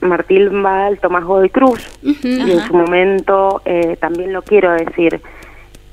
[0.00, 1.86] Martín va al Tomás Godoy Cruz.
[2.02, 5.20] Y en su momento eh, también lo quiero decir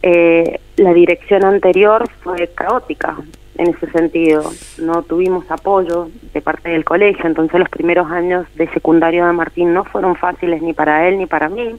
[0.02, 3.18] eh, la dirección anterior fue caótica
[3.58, 4.52] en ese sentido.
[4.80, 9.74] No tuvimos apoyo de parte del colegio entonces los primeros años de secundario de Martín
[9.74, 11.76] no fueron fáciles ni para él ni para mí.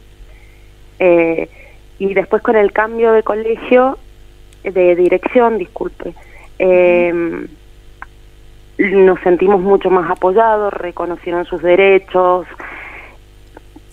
[0.99, 1.49] Eh,
[1.99, 3.99] y después con el cambio de colegio
[4.63, 6.15] de dirección disculpe
[6.59, 7.47] eh,
[8.79, 12.47] nos sentimos mucho más apoyados, reconocieron sus derechos.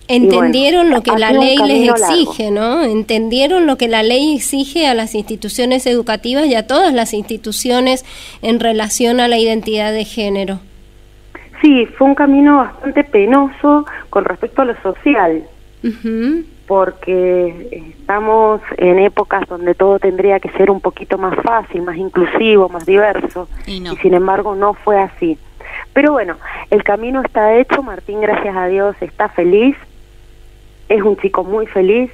[0.08, 2.06] Entendieron bueno, lo que la ley les largo.
[2.06, 2.84] exige, ¿no?
[2.84, 8.04] Entendieron lo que la ley exige a las instituciones educativas y a todas las instituciones
[8.42, 10.60] en relación a la identidad de género.
[11.62, 15.44] Sí, fue un camino bastante penoso con respecto a lo social,
[15.84, 16.44] Ujú.
[16.72, 22.70] Porque estamos en épocas donde todo tendría que ser un poquito más fácil, más inclusivo,
[22.70, 23.94] más diverso, Y no.
[23.98, 25.38] sin embargo no fue así.
[25.92, 26.38] Pero bueno,
[26.70, 29.76] el camino está hecho, Martín, gracias a Dios, está feliz,
[30.88, 32.10] es un chico muy feliz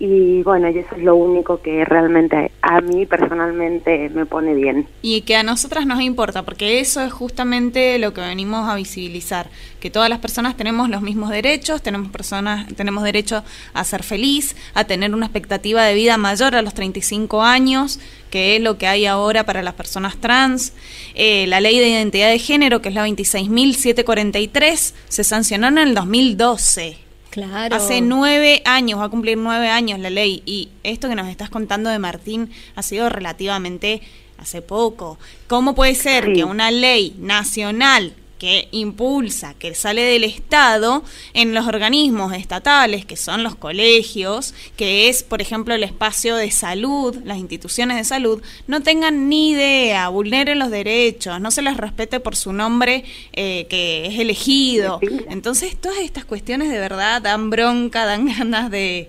[0.00, 4.86] y bueno, y eso es lo único que realmente a mí personalmente me pone bien.
[5.02, 9.48] Y que a nosotras nos importa, porque eso es justamente lo que venimos a visibilizar,
[9.80, 13.42] que todas las personas tenemos los mismos derechos, tenemos personas, tenemos derecho
[13.74, 17.98] a ser feliz, a tener una expectativa de vida mayor a los 35 años,
[18.30, 20.74] que es lo que hay ahora para las personas trans.
[21.14, 25.94] Eh, la ley de identidad de género, que es la 26.743, se sancionó en el
[25.94, 27.07] 2012.
[27.30, 27.76] Claro.
[27.76, 31.50] Hace nueve años, va a cumplir nueve años la ley, y esto que nos estás
[31.50, 34.00] contando de Martín ha sido relativamente
[34.38, 35.18] hace poco.
[35.46, 36.32] ¿Cómo puede ser Sí.
[36.34, 41.02] que una ley nacional que impulsa, que sale del Estado,
[41.34, 46.50] en los organismos estatales, que son los colegios, que es, por ejemplo, el espacio de
[46.50, 51.76] salud, las instituciones de salud, no tengan ni idea, vulneren los derechos, no se les
[51.76, 55.00] respete por su nombre eh, que es elegido.
[55.28, 59.08] Entonces, todas estas cuestiones de verdad dan bronca, dan ganas de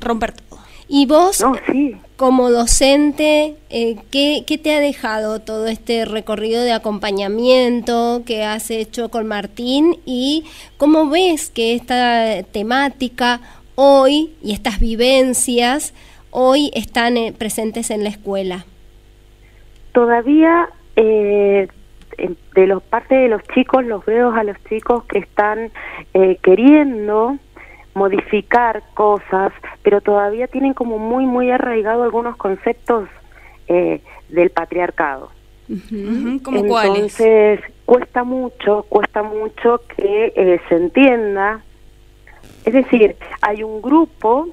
[0.00, 0.60] romper todo.
[0.88, 1.96] Y vos, No, sí.
[2.16, 8.70] Como docente, eh, ¿qué, qué te ha dejado todo este recorrido de acompañamiento que has
[8.70, 9.96] hecho con Martín?
[10.06, 10.44] ¿Y
[10.78, 13.40] cómo ves que esta temática
[13.74, 15.94] hoy y estas vivencias
[16.30, 18.64] hoy están eh, presentes en la escuela?
[19.92, 21.68] Todavía eh,
[22.54, 25.70] de los parte de los chicos los veo a los chicos que están
[26.14, 27.38] eh, queriendo
[27.96, 33.08] modificar cosas, pero todavía tienen como muy muy arraigado algunos conceptos
[33.68, 35.30] eh, del patriarcado.
[35.68, 37.18] Ujú, ¿Cómo cuáles?
[37.18, 41.62] Entonces cuesta mucho, cuesta mucho que eh, se entienda.
[42.64, 44.48] Es decir, hay un grupo,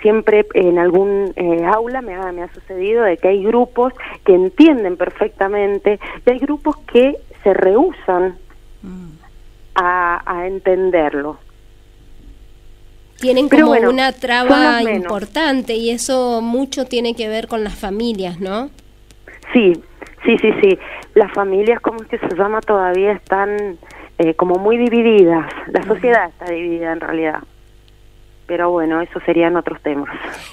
[0.00, 3.92] siempre en algún eh, aula me ha, me ha sucedido de que hay grupos
[4.24, 8.36] que entienden perfectamente y hay grupos que se rehusan
[8.80, 9.08] Mm.
[9.74, 11.38] a, a entenderlo.
[13.20, 18.40] Tienen como bueno, una traba importante y eso mucho tiene que ver con las familias,
[18.40, 18.70] ¿no?
[19.52, 19.72] Sí,
[20.24, 20.78] sí, sí, sí.
[21.14, 23.78] Las familias, como es que se llama, todavía están
[24.18, 25.46] eh, como muy divididas.
[25.72, 27.42] La sociedad está dividida en realidad.
[28.46, 30.08] Pero bueno, eso serían otros temas.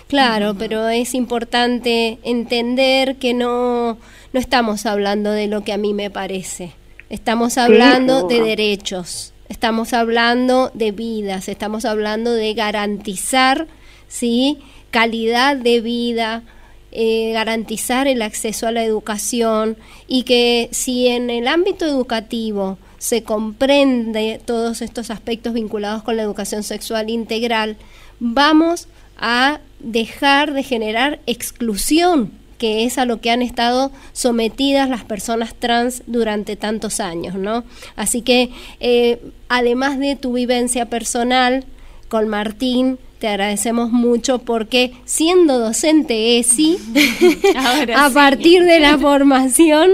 [0.07, 3.97] Claro, pero es importante entender que no,
[4.33, 6.73] no estamos hablando de lo que a mí me parece.
[7.09, 13.67] Estamos hablando de derechos, estamos hablando de vidas, estamos hablando de garantizar,
[14.07, 14.59] ¿sí?
[14.91, 16.43] Calidad de vida,
[16.91, 19.77] eh, garantizar el acceso a la educación
[20.07, 26.23] y que si en el ámbito educativo se comprende todos estos aspectos vinculados con la
[26.23, 27.75] educación sexual integral,
[28.19, 35.03] vamos a dejar de generar exclusión, que es a lo que han estado sometidas las
[35.03, 37.63] personas trans durante tantos años, ¿no?
[37.95, 41.65] Así que, eh, además de tu vivencia personal
[42.07, 46.77] con Martín, te agradecemos mucho porque siendo docente ESI,
[47.55, 48.13] Ahora a sí.
[48.13, 49.91] partir de la formación,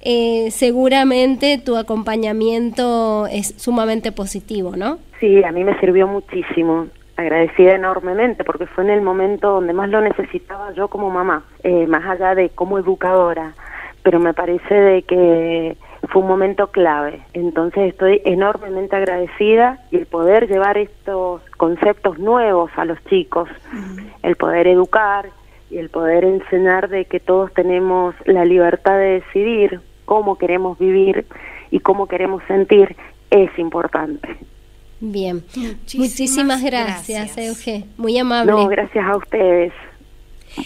[0.00, 4.98] eh, seguramente tu acompañamiento es sumamente positivo, ¿no?
[5.20, 6.88] Sí, a mí me sirvió muchísimo.
[7.16, 11.86] Agradecida enormemente porque fue en el momento donde más lo necesitaba yo como mamá, eh,
[11.86, 13.54] más allá de como educadora.
[14.02, 15.76] Pero me parece de que
[16.08, 17.22] fue un momento clave.
[17.32, 23.48] Entonces estoy enormemente agradecida y el poder llevar estos conceptos nuevos a los chicos,
[24.22, 25.26] el poder educar
[25.70, 31.24] y el poder enseñar de que todos tenemos la libertad de decidir cómo queremos vivir
[31.70, 32.96] y cómo queremos sentir
[33.30, 34.36] es importante.
[35.04, 35.44] Bien.
[35.56, 37.38] Muchísimas Muchísimas gracias, gracias.
[37.38, 37.84] Euge.
[37.96, 38.52] Muy amable.
[38.52, 39.72] No, gracias a ustedes.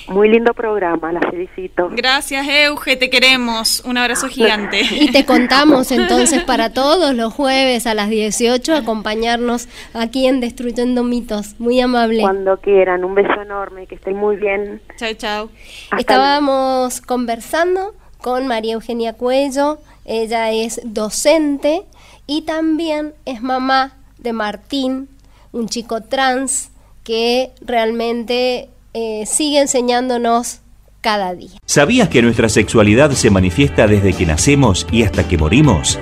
[0.08, 1.88] Muy lindo programa, la felicito.
[1.90, 3.82] Gracias, Euge, te queremos.
[3.86, 4.82] Un abrazo gigante.
[4.82, 11.02] Y te contamos entonces para todos los jueves a las 18 acompañarnos aquí en Destruyendo
[11.02, 11.58] Mitos.
[11.58, 12.20] Muy amable.
[12.20, 14.82] Cuando quieran, un beso enorme, que estén muy bien.
[14.98, 15.48] Chao, chao.
[15.96, 21.84] Estábamos conversando con María Eugenia Cuello, ella es docente
[22.26, 23.94] y también es mamá
[24.26, 25.08] de Martín,
[25.52, 26.70] un chico trans
[27.04, 30.60] que realmente eh, sigue enseñándonos
[31.00, 31.58] cada día.
[31.64, 36.00] ¿Sabías que nuestra sexualidad se manifiesta desde que nacemos y hasta que morimos?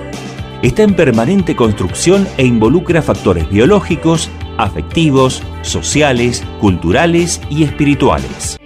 [0.63, 8.57] Está en permanente construcción e involucra factores biológicos, afectivos, sociales, culturales y espirituales.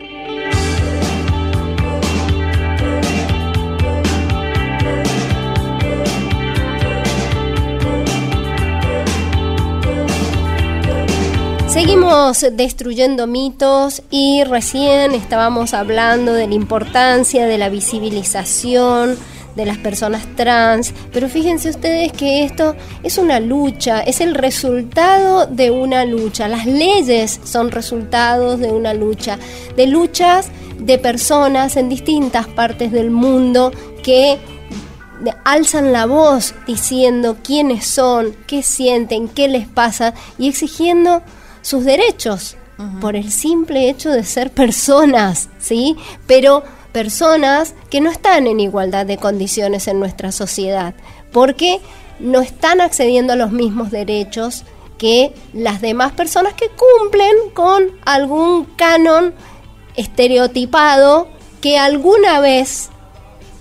[12.19, 19.17] Destruyendo mitos y recién estábamos hablando de la importancia de la visibilización
[19.55, 25.45] de las personas trans, pero fíjense ustedes que esto es una lucha, es el resultado
[25.45, 26.49] de una lucha.
[26.49, 29.39] Las leyes son resultados de una lucha,
[29.77, 33.71] de luchas de personas en distintas partes del mundo
[34.03, 34.39] que
[35.45, 41.23] alzan la voz diciendo quiénes son, qué sienten, qué les pasa y exigiendo
[41.61, 42.55] sus derechos
[43.01, 45.97] por el simple hecho de ser personas, ¿sí?
[46.27, 50.93] Pero personas que no están en igualdad de condiciones en nuestra sociedad,
[51.33, 51.81] porque
[52.19, 54.63] no están accediendo a los mismos derechos
[54.97, 59.33] que las demás personas que cumplen con algún canon
[59.95, 61.27] estereotipado
[61.61, 62.89] que alguna vez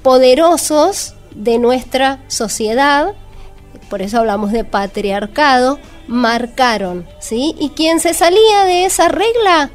[0.02, 3.14] poderosos de nuestra sociedad,
[3.90, 5.78] por eso hablamos de patriarcado,
[6.08, 7.54] marcaron, ¿sí?
[7.58, 9.70] Y quien se salía de esa regla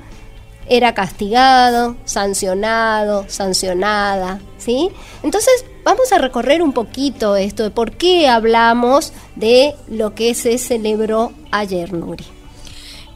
[0.68, 4.90] era castigado, sancionado, sancionada, ¿sí?
[5.22, 10.58] Entonces, vamos a recorrer un poquito esto de por qué hablamos de lo que se
[10.58, 12.26] celebró ayer, Nuri.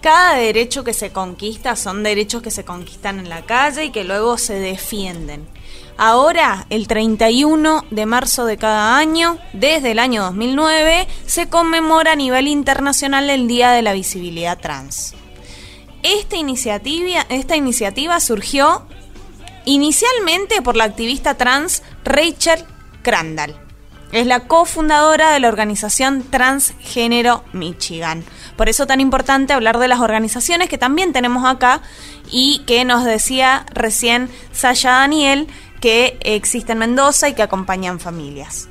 [0.02, 4.04] Cada derecho que se conquista son derechos que se conquistan en la calle y que
[4.04, 5.48] luego se defienden.
[5.98, 12.16] Ahora, el 31 de marzo de cada año, desde el año 2009, se conmemora a
[12.16, 15.16] nivel internacional el Día de la Visibilidad Trans.
[16.04, 18.86] Esta iniciativa, esta iniciativa surgió
[19.66, 22.64] inicialmente por la activista trans Rachel
[23.02, 23.56] Crandall.
[24.12, 28.24] Es la cofundadora de la organización Transgénero Michigan.
[28.56, 31.82] Por eso tan importante hablar de las organizaciones que también tenemos acá
[32.32, 35.48] y que nos decía recién Sasha Daniel
[35.80, 38.68] que existe en Mendoza y que acompañan familias.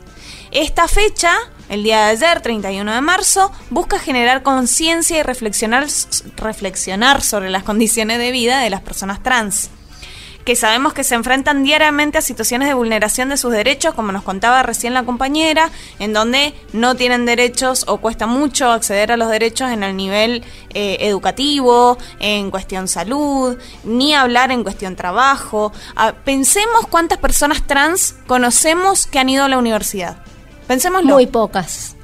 [0.51, 1.33] Esta fecha,
[1.69, 5.87] el día de ayer, 31 de marzo, busca generar conciencia y reflexionar,
[6.37, 9.71] reflexionar sobre las condiciones de vida de las personas trans
[10.47, 14.23] que sabemos que se enfrentan diariamente a situaciones de vulneración de sus derechos, como nos
[14.23, 19.29] contaba recién la compañera, en donde no tienen derechos o cuesta mucho acceder a los
[19.29, 25.73] derechos en el nivel eh, educativo, en cuestión salud, ni hablar en cuestión trabajo.
[25.97, 30.19] Ah, pensemos cuántas personas trans conocemos que han ido a la universidad.
[30.69, 31.13] Pensémoslo.
[31.13, 31.96] Muy pocas.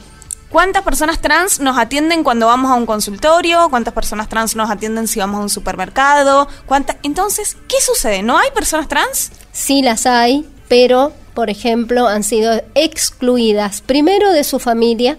[0.53, 3.71] ¿Cuántas personas trans nos atienden cuando vamos a un consultorio?
[3.71, 6.47] ¿Cuántas personas trans nos atienden si vamos a un supermercado?
[6.67, 6.97] ¿Cuántas?
[7.03, 8.23] Entonces, ¿qué sucede?
[8.23, 9.33] ¿No hay personas trans?
[9.51, 15.17] Sí las hay, pero, por ejemplo, han sido excluidas primero de su familia,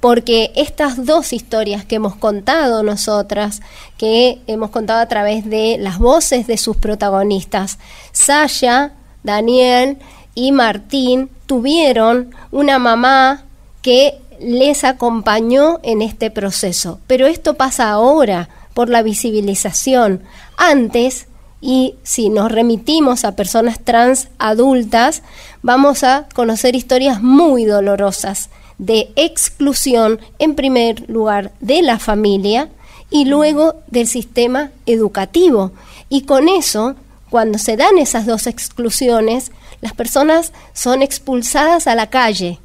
[0.00, 3.62] porque estas dos historias que hemos contado nosotras,
[3.98, 7.78] que hemos contado a través de las voces de sus protagonistas,
[8.10, 9.98] Sasha, Daniel
[10.34, 13.44] y Martín, tuvieron una mamá
[13.80, 16.98] que les acompañó en este proceso.
[17.06, 20.22] Pero esto pasa ahora por la visibilización.
[20.56, 21.26] Antes,
[21.60, 25.22] y si nos remitimos a personas trans adultas,
[25.62, 32.70] vamos a conocer historias muy dolorosas de exclusión, en primer lugar, de la familia
[33.10, 35.72] y luego del sistema educativo.
[36.08, 36.94] Y con eso,
[37.28, 42.58] cuando se dan esas dos exclusiones, las personas son expulsadas a la calle,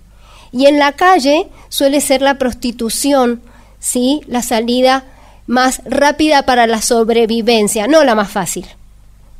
[0.56, 3.42] y en la calle suele ser la prostitución,
[3.78, 4.22] ¿sí?
[4.26, 5.04] La salida
[5.48, 8.66] más rápida para la sobrevivencia, no la más fácil.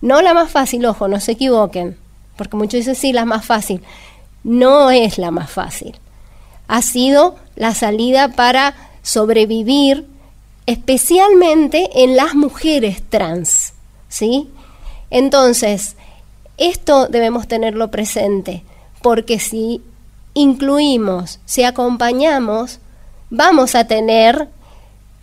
[0.02, 1.96] No la más fácil, ojo, no se equivoquen,
[2.36, 3.82] porque muchos dicen sí, la más fácil.
[4.44, 5.96] No es la más fácil.
[6.68, 10.06] Ha sido la salida para sobrevivir,
[10.66, 13.72] especialmente en las mujeres trans,
[14.10, 14.50] ¿sí?
[15.12, 15.96] Entonces,
[16.58, 18.64] esto debemos tenerlo presente,
[19.02, 19.82] porque si
[20.36, 22.80] incluimos, si acompañamos,
[23.32, 24.48] vamos a tener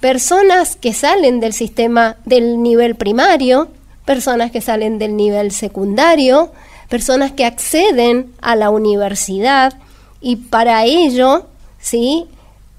[0.00, 3.68] personas que salen del sistema del nivel primario,
[4.04, 6.50] personas que salen del nivel secundario,
[6.88, 9.74] personas que acceden a la universidad
[10.20, 11.46] y para ello,
[11.78, 12.26] ¿sí?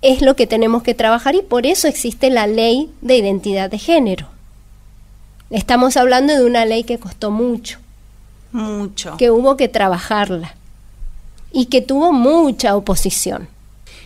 [0.01, 3.77] Es lo que tenemos que trabajar y por eso existe la ley de identidad de
[3.77, 4.27] género.
[5.49, 7.77] Estamos hablando de una ley que costó mucho.
[8.51, 9.17] Mucho.
[9.17, 10.55] Que hubo que trabajarla
[11.53, 13.47] y que tuvo mucha oposición.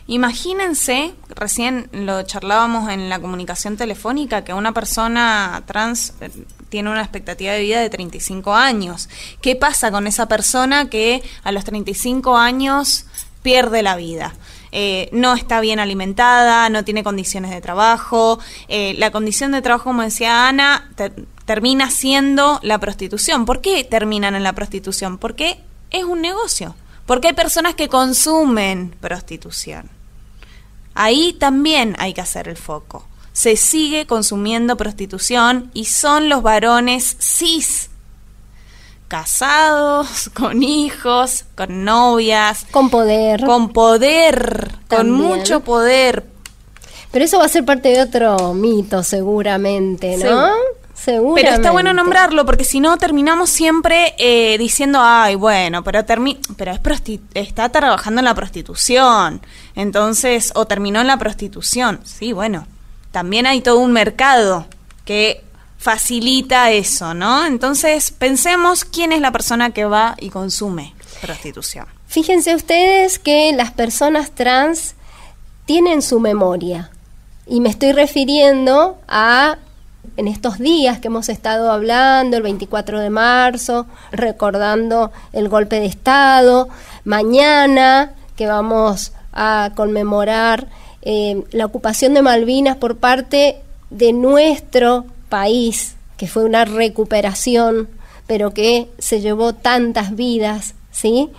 [0.10, 6.30] Imagínense, recién lo charlábamos en la comunicación telefónica, que una persona trans eh,
[6.70, 9.10] tiene una expectativa de vida de 35 años.
[9.42, 13.06] ¿Qué pasa con esa persona que a los 35 años
[13.42, 14.34] pierde la vida?
[14.72, 18.40] Eh, no está bien alimentada, no tiene condiciones de trabajo.
[18.70, 20.90] Eh, la condición de trabajo, como decía Ana,
[21.44, 23.46] termina siendo la prostitución.
[23.46, 25.18] ¿Por qué terminan en la prostitución?
[25.18, 25.60] Porque
[25.92, 26.76] es un negocio.
[27.08, 29.90] Porque hay personas que consumen prostitución.
[30.94, 33.08] Ahí también hay que hacer el foco.
[33.32, 37.90] Se sigue consumiendo prostitución y son los varones cis,
[39.08, 42.66] casados, con hijos, con novias.
[42.72, 43.46] Con poder.
[43.46, 46.26] Con poder, con mucho poder.
[47.12, 50.52] Pero eso va a ser parte de otro mito seguramente, ¿no?
[51.06, 56.72] Pero está bueno nombrarlo porque si no terminamos siempre eh, diciendo, ay, bueno, pero, pero
[56.72, 59.42] es está trabajando en la prostitución.
[59.76, 62.02] Entonces, o terminó en la prostitución.
[62.04, 62.68] Sí, bueno,
[63.12, 64.68] también hay todo un mercado
[65.06, 65.44] que
[65.78, 67.46] facilita eso, ¿no?
[67.46, 71.86] Entonces, pensemos quién es la persona que va y consume prostitución.
[72.08, 74.96] Fíjense ustedes que las personas trans
[75.66, 76.92] tienen su memoria.
[77.46, 79.58] Y me estoy refiriendo a
[80.16, 85.86] en estos días que hemos estado hablando, el 24 de marzo, recordando el golpe de
[85.88, 86.70] Estado,
[87.04, 90.68] mañana que vamos a conmemorar
[91.02, 97.88] eh, la ocupación de Malvinas por parte de nuestro país, que fue una recuperación,
[98.28, 101.30] pero que se llevó tantas vidas, ¿sí?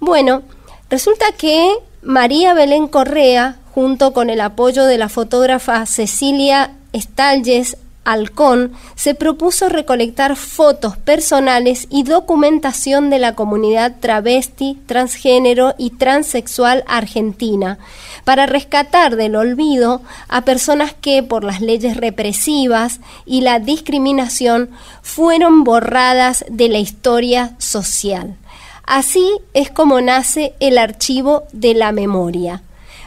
[0.00, 0.42] Bueno,
[0.90, 8.72] resulta que María Belén Correa, junto con el apoyo de la fotógrafa Cecilia Stalles Halcón
[8.96, 17.78] se propuso recolectar fotos personales y documentación de la comunidad travesti, transgénero y transexual argentina
[18.24, 24.70] para rescatar del olvido a personas que por las leyes represivas y la discriminación
[25.02, 28.36] fueron borradas de la historia social.
[28.84, 32.62] Así es como nace el archivo de la memoria.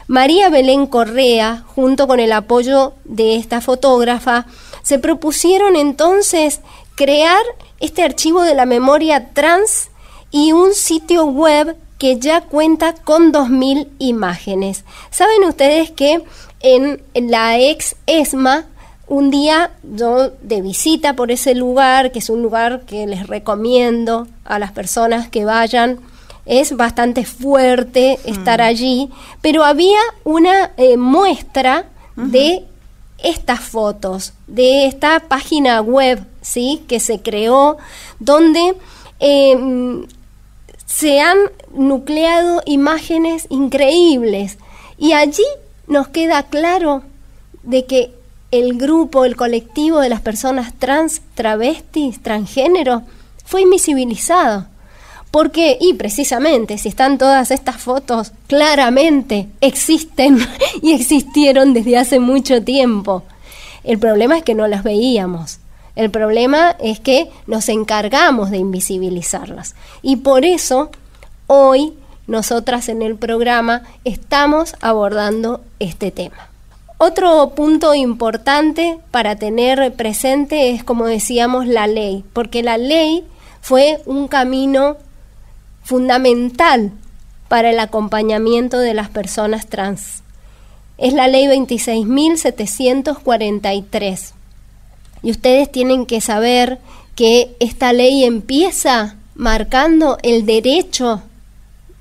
[0.08, 4.46] María Belén Correa, junto con el apoyo de esta fotógrafa,
[4.86, 6.60] se propusieron entonces
[6.94, 7.42] crear
[7.80, 9.88] este archivo de la memoria trans
[10.30, 14.84] y un sitio web que ya cuenta con 2.000 imágenes.
[15.10, 16.22] Saben ustedes que
[16.60, 18.66] en la ex ESMA,
[19.08, 24.28] un día yo de visita por ese lugar, que es un lugar que les recomiendo
[24.44, 25.98] a las personas que vayan,
[26.44, 28.62] es bastante fuerte estar mm.
[28.62, 29.10] allí,
[29.40, 32.64] pero había una eh, muestra de
[33.18, 36.82] estas fotos de esta página web, ¿sí?
[36.88, 37.76] Que se creó,
[38.18, 38.76] donde
[39.18, 40.06] em,
[40.84, 41.38] se han
[41.72, 44.58] nucleado imágenes increíbles
[44.98, 45.44] y allí
[45.86, 47.02] nos queda claro
[47.62, 48.14] de que
[48.50, 53.02] el grupo, el colectivo de las personas trans, travestis, transgénero,
[53.44, 54.66] fue invisibilizado.
[55.36, 60.38] Porque, y precisamente, si están todas estas fotos, claramente existen
[60.82, 63.22] y existieron desde hace mucho tiempo.
[63.84, 65.58] El problema es que no las veíamos.
[65.94, 69.74] El problema es que nos encargamos de invisibilizarlas.
[70.00, 70.90] Y por eso,
[71.48, 71.92] hoy,
[72.26, 76.48] nosotras en el programa estamos abordando este tema.
[76.96, 83.22] Otro punto importante para tener presente es, como decíamos, la ley, porque la ley
[83.60, 84.96] fue un camino
[85.86, 86.92] fundamental
[87.46, 90.24] para el acompañamiento de las personas trans.
[90.98, 94.32] Es la ley 26.743.
[95.22, 96.80] Y ustedes tienen que saber
[97.14, 101.22] que esta ley empieza marcando el derecho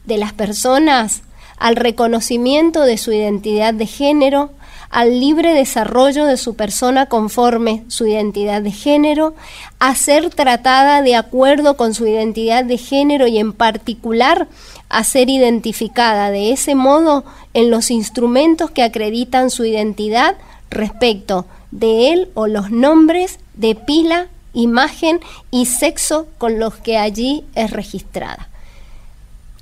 [0.05, 1.21] de las personas
[1.57, 4.49] al reconocimiento de su identidad de género,
[4.89, 9.35] al libre desarrollo de su persona conforme su identidad de género,
[9.79, 14.47] a ser tratada de acuerdo con su identidad de género y en particular
[14.89, 20.35] a ser identificada de ese modo en los instrumentos que acreditan su identidad
[20.69, 25.19] respecto de él o los nombres de pila, imagen
[25.51, 28.49] y sexo con los que allí es registrada.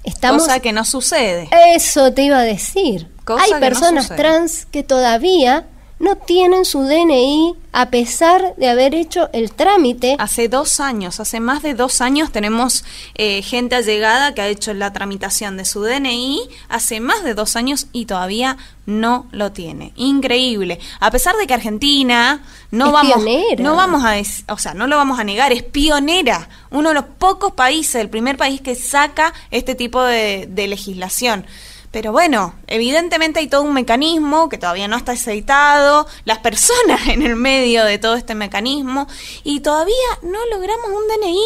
[0.04, 1.50] Estamos, Cosa que no sucede.
[1.76, 3.10] Eso te iba a decir.
[3.40, 5.66] Hay personas trans que todavía
[6.04, 10.18] no tienen su DNI a pesar de haber hecho el trámite.
[10.20, 12.84] Hace dos años, hace más de dos años tenemos
[13.16, 17.56] eh, gente allegada que ha hecho la tramitación de su DNI hace más de dos
[17.56, 19.94] años y todavía no lo tiene.
[19.96, 20.78] Increíble.
[21.00, 23.24] A pesar de que Argentina no vamos,
[23.60, 27.06] no vamos a, o sea, no lo vamos a negar, es pionera, uno de los
[27.18, 31.46] pocos países, el primer país que saca este tipo de, de legislación.
[31.94, 37.22] Pero bueno, evidentemente hay todo un mecanismo que todavía no está aceitado, las personas en
[37.22, 39.08] el medio de todo este mecanismo,
[39.44, 41.46] y todavía no logramos un DNI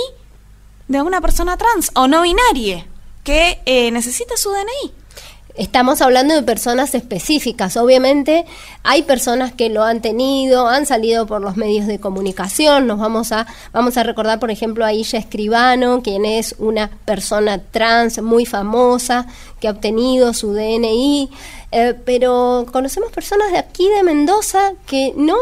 [0.87, 2.87] de una persona trans o no binaria
[3.25, 4.93] que eh, necesita su DNI.
[5.57, 7.77] Estamos hablando de personas específicas.
[7.77, 8.45] Obviamente
[8.83, 12.85] hay personas que lo han tenido, han salido por los medios de comunicación.
[12.85, 17.59] Nos vamos a, vamos a recordar, por ejemplo, a Illa Escribano, quien es una persona
[17.59, 19.25] trans muy famosa,
[19.59, 21.31] que ha obtenido su DNI.
[21.71, 25.37] Eh, pero conocemos personas de aquí de Mendoza que no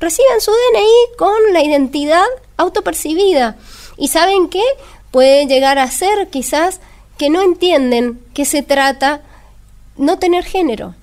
[0.00, 2.26] reciben su DNI con la identidad
[2.58, 3.56] autopercibida.
[3.96, 4.62] ¿Y saben qué?
[5.10, 6.80] Puede llegar a ser quizás
[7.16, 9.22] que no entienden que se trata
[9.96, 10.94] no tener género.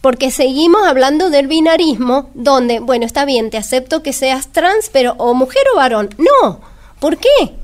[0.00, 5.14] Porque seguimos hablando del binarismo, donde, bueno, está bien, te acepto que seas trans, pero
[5.18, 6.14] o mujer o varón.
[6.18, 6.60] No,
[6.98, 7.54] ¿por qué?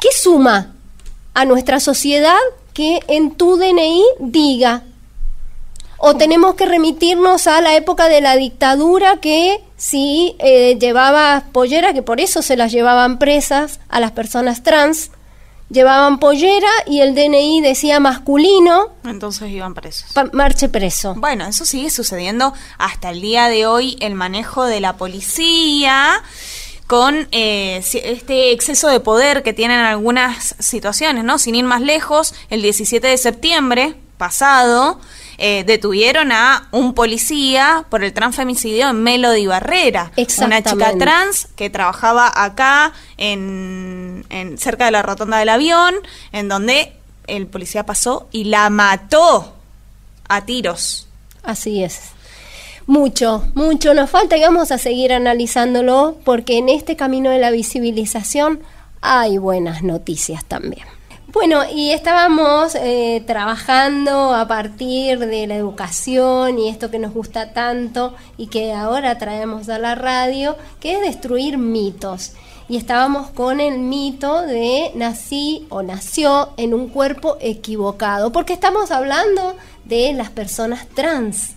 [0.00, 0.74] ¿Qué suma
[1.34, 2.38] a nuestra sociedad
[2.74, 4.82] que en tu DNI diga?
[5.98, 11.92] O tenemos que remitirnos a la época de la dictadura que si eh, llevaba pollera,
[11.92, 15.10] que por eso se las llevaban presas a las personas trans,
[15.70, 20.10] llevaban pollera y el DNI decía masculino, Entonces iban presos.
[20.32, 21.14] marche preso.
[21.16, 26.22] Bueno, eso sigue sucediendo hasta el día de hoy, el manejo de la policía
[26.86, 31.38] con eh, este exceso de poder que tienen en algunas situaciones, ¿no?
[31.38, 35.00] Sin ir más lejos, el 17 de septiembre pasado
[35.42, 41.70] eh, detuvieron a un policía por el transfemicidio en Melody Barrera, una chica trans que
[41.70, 45.94] trabajaba acá en, en cerca de la rotonda del avión,
[46.32, 46.92] en donde
[47.26, 49.54] el policía pasó y la mató
[50.28, 51.08] a tiros.
[51.42, 52.10] Así es.
[52.86, 57.50] Mucho, mucho nos falta y vamos a seguir analizándolo porque en este camino de la
[57.50, 58.60] visibilización
[59.00, 60.86] hay buenas noticias también.
[61.32, 67.52] Bueno, y estábamos eh, trabajando a partir de la educación y esto que nos gusta
[67.52, 72.32] tanto y que ahora traemos a la radio, que es destruir mitos.
[72.68, 78.90] Y estábamos con el mito de nací o nació en un cuerpo equivocado, porque estamos
[78.90, 79.54] hablando
[79.84, 81.52] de las personas trans.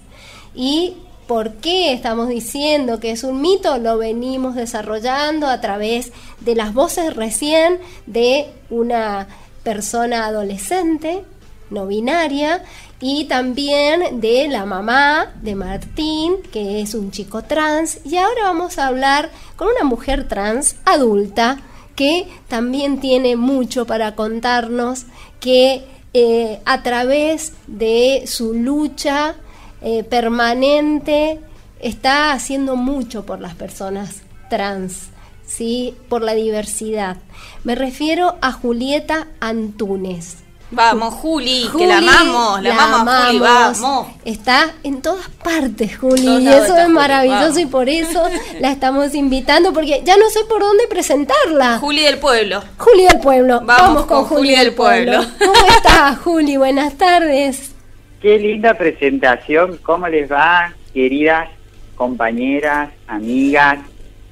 [0.54, 0.98] ¿Y
[1.28, 3.80] por qué estamos diciendo que es un mito?
[3.80, 6.12] Lo venimos desarrollando a través
[6.42, 9.28] de las voces recién de una
[9.64, 11.24] persona adolescente,
[11.70, 12.64] no binaria,
[13.00, 18.00] y también de la mamá de Martín, que es un chico trans.
[18.06, 21.60] Y ahora vamos a hablar con una mujer trans adulta
[21.96, 25.06] que también tiene mucho para contarnos,
[25.40, 25.84] que
[26.14, 29.36] eh, a través de su lucha
[29.82, 31.40] eh, permanente
[31.80, 35.10] está haciendo mucho por las personas trans,
[35.56, 35.96] ¿sí?
[36.10, 37.18] por la diversidad.
[37.64, 40.38] Me refiero a Julieta Antunes.
[40.72, 44.08] Vamos, Juli, que la Juli, amamos, la, amamos, a Juli, vamos.
[44.26, 48.24] Está en todas partes, Juli, y eso es Juli, maravilloso y por eso
[48.60, 51.78] la estamos invitando, porque ya no sé por dónde presentarla.
[51.78, 52.64] Juli del pueblo.
[52.80, 53.62] Juli del Pueblo.
[53.64, 55.24] Vamos con Juli del Pueblo.
[55.38, 56.58] ¿Cómo estás, Juli?
[56.58, 57.72] Buenas tardes.
[58.20, 61.50] Qué linda presentación, ¿cómo les va, queridas
[61.96, 63.78] compañeras, amigas?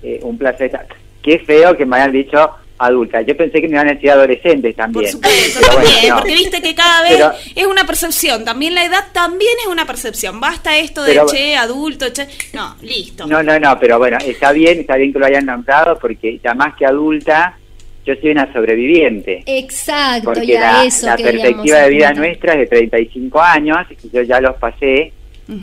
[0.02, 0.72] Eh, un placer.
[0.72, 0.88] estar-
[1.22, 3.24] Qué feo que me hayan dicho adultas.
[3.28, 5.04] Yo pensé que me iban a decir adolescentes también.
[5.04, 6.16] Por supuesto, Pero bueno, también, no.
[6.18, 8.44] porque viste que cada vez Pero- es una percepción.
[8.44, 10.40] También la edad también es una percepción.
[10.40, 12.28] Basta esto de Pero- che, adulto, che.
[12.54, 13.28] No, listo.
[13.28, 16.56] No, no, no, pero bueno, está bien, está bien que lo hayan nombrado porque ya
[16.56, 17.56] más que adulta,
[18.04, 19.44] yo soy una sobreviviente.
[19.46, 23.78] Exacto, Porque y a la, eso la perspectiva de vida nuestra es de 35 años
[24.04, 25.14] y yo ya los pasé,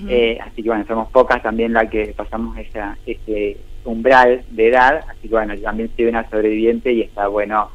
[0.09, 5.01] Eh, así que bueno, somos pocas también las que pasamos esa, ese umbral de edad,
[5.09, 7.71] así que bueno, yo también soy una sobreviviente y está bueno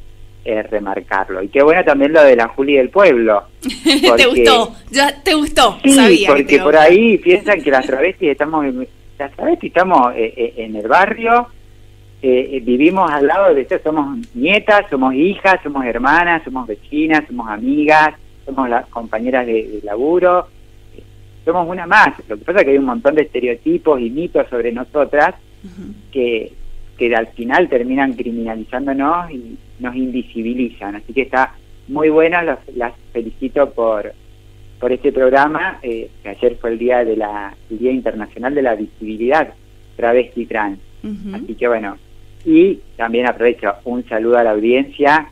[0.45, 1.41] eh, remarcarlo.
[1.41, 3.45] Y qué bueno también lo de la Juli del Pueblo.
[4.18, 5.80] te gustó, ya te gustó.
[5.84, 8.66] Sí, Sabía porque por ahí piensan que las travestis estamos,
[9.18, 11.47] las travestis estamos eh, eh, en el barrio,
[12.26, 17.26] eh, eh, vivimos al lado de esto, somos nietas, somos hijas, somos hermanas, somos vecinas,
[17.28, 18.14] somos amigas,
[18.45, 20.47] somos las compañeras de, de laburo,
[21.46, 22.14] somos una más.
[22.28, 25.36] Lo que pasa es que hay un montón de estereotipos y mitos sobre nosotras
[26.12, 26.52] que,
[26.98, 30.96] que al final terminan criminalizándonos y nos invisibilizan.
[30.96, 31.56] Así que está
[31.88, 34.14] muy buena, las, las felicito por,
[34.80, 38.62] por este programa, eh, que ayer fue el día de la el Día Internacional de
[38.62, 39.54] la Visibilidad
[39.96, 40.80] Travesti Trans.
[41.34, 41.98] Así que bueno,
[42.46, 45.28] y también aprovecho un saludo a la audiencia,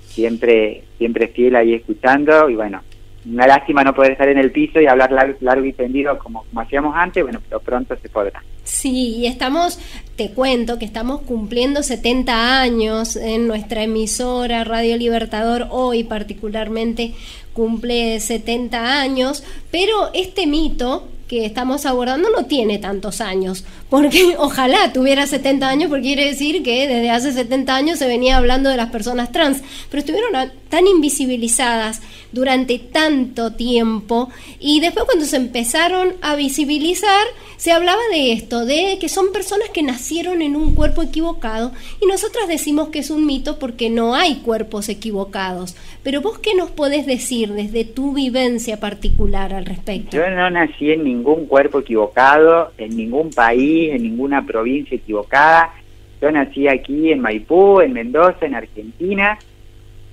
[0.00, 2.82] siempre siempre fiel ahí escuchando y bueno,
[3.30, 6.44] una lástima no poder estar en el piso y hablar lar- largo y tendido como,
[6.44, 8.42] como hacíamos antes, bueno, pero pronto se podrá.
[8.64, 9.78] Sí, y estamos,
[10.16, 17.14] te cuento que estamos cumpliendo 70 años en nuestra emisora Radio Libertador, hoy particularmente
[17.52, 24.92] cumple 70 años, pero este mito que estamos abordando no tiene tantos años, porque ojalá
[24.92, 28.76] tuviera 70 años, porque quiere decir que desde hace 70 años se venía hablando de
[28.76, 29.58] las personas trans,
[29.90, 32.00] pero estuvieron tan invisibilizadas
[32.32, 34.28] durante tanto tiempo
[34.60, 37.26] y después cuando se empezaron a visibilizar
[37.56, 42.06] se hablaba de esto, de que son personas que nacieron en un cuerpo equivocado y
[42.06, 45.74] nosotras decimos que es un mito porque no hay cuerpos equivocados.
[46.02, 50.16] Pero vos qué nos podés decir desde tu vivencia particular al respecto?
[50.16, 55.74] Yo no nací en ningún cuerpo equivocado, en ningún país, en ninguna provincia equivocada.
[56.20, 59.38] Yo nací aquí en Maipú, en Mendoza, en Argentina,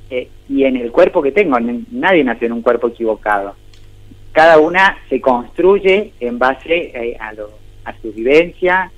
[0.09, 1.57] eh, y en el cuerpo que tengo.
[1.91, 3.55] Nadie nació en un cuerpo equivocado.
[4.31, 7.33] Cada una se construye en base eh, a,
[7.85, 8.91] a su vivencia,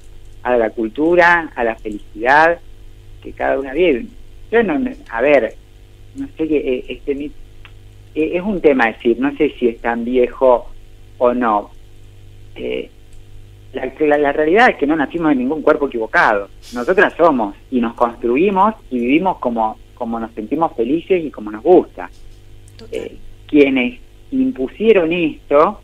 [0.43, 2.59] a la cultura, a la felicidad
[3.21, 4.05] que cada una vive.
[4.51, 4.79] Yo no,
[5.09, 5.55] a ver,
[6.17, 7.31] no sé qué, eh, este eh,
[8.15, 10.67] es un tema decir, no sé si es tan viejo
[11.17, 11.71] o no.
[12.55, 12.89] Eh,
[13.73, 16.49] la, la- la realidad es que no nacimos en ningún cuerpo equivocado.
[16.73, 21.63] Nosotras somos y nos construimos y vivimos como como nos sentimos felices y como nos
[21.63, 22.09] gusta.
[22.91, 23.99] Eh, quienes
[24.31, 25.81] impusieron esto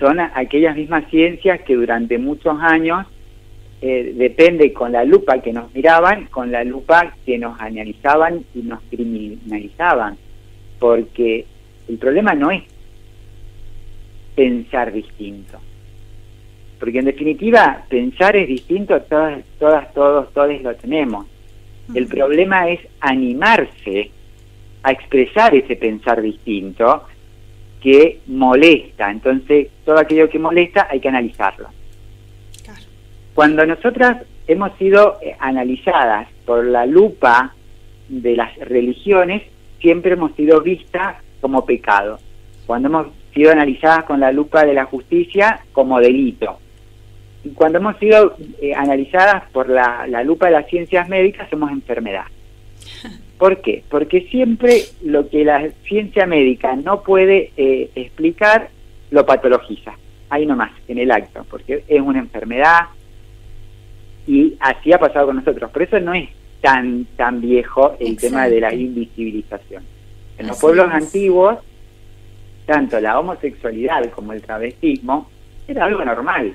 [0.00, 3.06] son aquellas mismas ciencias que durante muchos años
[3.84, 8.60] eh, depende con la lupa que nos miraban, con la lupa que nos analizaban y
[8.60, 10.16] nos criminalizaban.
[10.78, 11.44] Porque
[11.88, 12.62] el problema no es
[14.36, 15.58] pensar distinto.
[16.78, 21.26] Porque en definitiva, pensar es distinto, todas, todas, todos, todos lo tenemos.
[21.92, 24.12] El problema es animarse
[24.84, 27.02] a expresar ese pensar distinto
[27.80, 29.10] que molesta.
[29.10, 31.68] Entonces, todo aquello que molesta hay que analizarlo.
[33.34, 37.54] Cuando nosotras hemos sido eh, analizadas por la lupa
[38.08, 39.42] de las religiones,
[39.80, 42.18] siempre hemos sido vistas como pecado.
[42.66, 46.58] Cuando hemos sido analizadas con la lupa de la justicia, como delito.
[47.44, 51.70] Y cuando hemos sido eh, analizadas por la, la lupa de las ciencias médicas, somos
[51.70, 52.26] enfermedad.
[53.38, 53.82] ¿Por qué?
[53.88, 58.68] Porque siempre lo que la ciencia médica no puede eh, explicar,
[59.10, 59.94] lo patologiza.
[60.30, 62.86] Ahí nomás, en el acto, porque es una enfermedad
[64.26, 65.70] y así ha pasado con nosotros.
[65.70, 66.28] Por eso no es
[66.60, 69.82] tan, tan viejo el tema de la invisibilización.
[70.38, 70.94] En los pueblos es.
[70.94, 71.58] antiguos,
[72.66, 75.28] tanto la homosexualidad como el travestismo
[75.66, 76.54] era algo normal.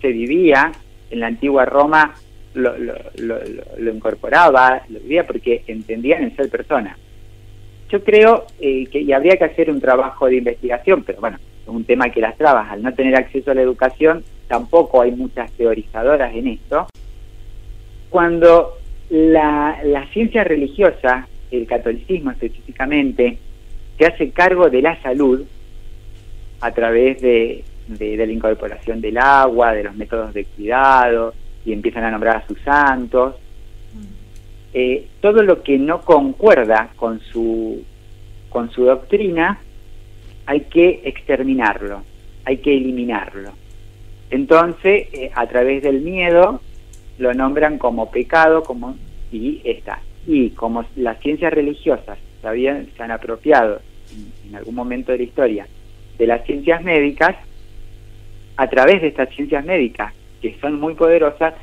[0.00, 0.72] Se vivía,
[1.10, 2.14] en la antigua Roma
[2.54, 3.38] lo, lo, lo,
[3.78, 6.96] lo- incorporaba, lo vivía porque entendían en ser persona.
[7.90, 11.68] Yo creo eh, que y habría que hacer un trabajo de investigación, pero bueno, es
[11.68, 15.50] un tema que las trabas, al no tener acceso a la educación, tampoco hay muchas
[15.52, 16.86] teorizadoras en esto.
[18.10, 18.78] Cuando
[19.10, 23.38] la, la ciencia religiosa, el catolicismo específicamente,
[23.98, 25.42] se hace cargo de la salud
[26.60, 31.34] a través de, de- de la incorporación del agua, de los métodos de cuidado,
[31.64, 33.36] y empiezan a nombrar a sus santos.
[34.72, 37.82] Eh, todo lo que no concuerda con su,
[38.48, 39.60] con su doctrina
[40.46, 42.02] hay que exterminarlo,
[42.44, 43.52] hay que eliminarlo.
[44.30, 46.60] Entonces, eh, a través del miedo,
[47.18, 48.96] lo nombran como pecado, como
[49.30, 50.00] y está.
[50.26, 53.80] Y como las ciencias religiosas habían- se han apropiado
[54.12, 55.66] en, en algún momento de la historia
[56.18, 57.34] de las ciencias médicas,
[58.56, 61.54] a través de estas ciencias médicas, que son muy poderosas,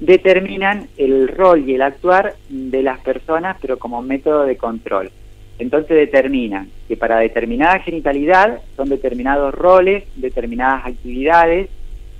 [0.00, 5.10] determinan el rol y el actuar de las personas, pero como método de control.
[5.58, 11.68] Entonces determinan que para determinada genitalidad son determinados roles, determinadas actividades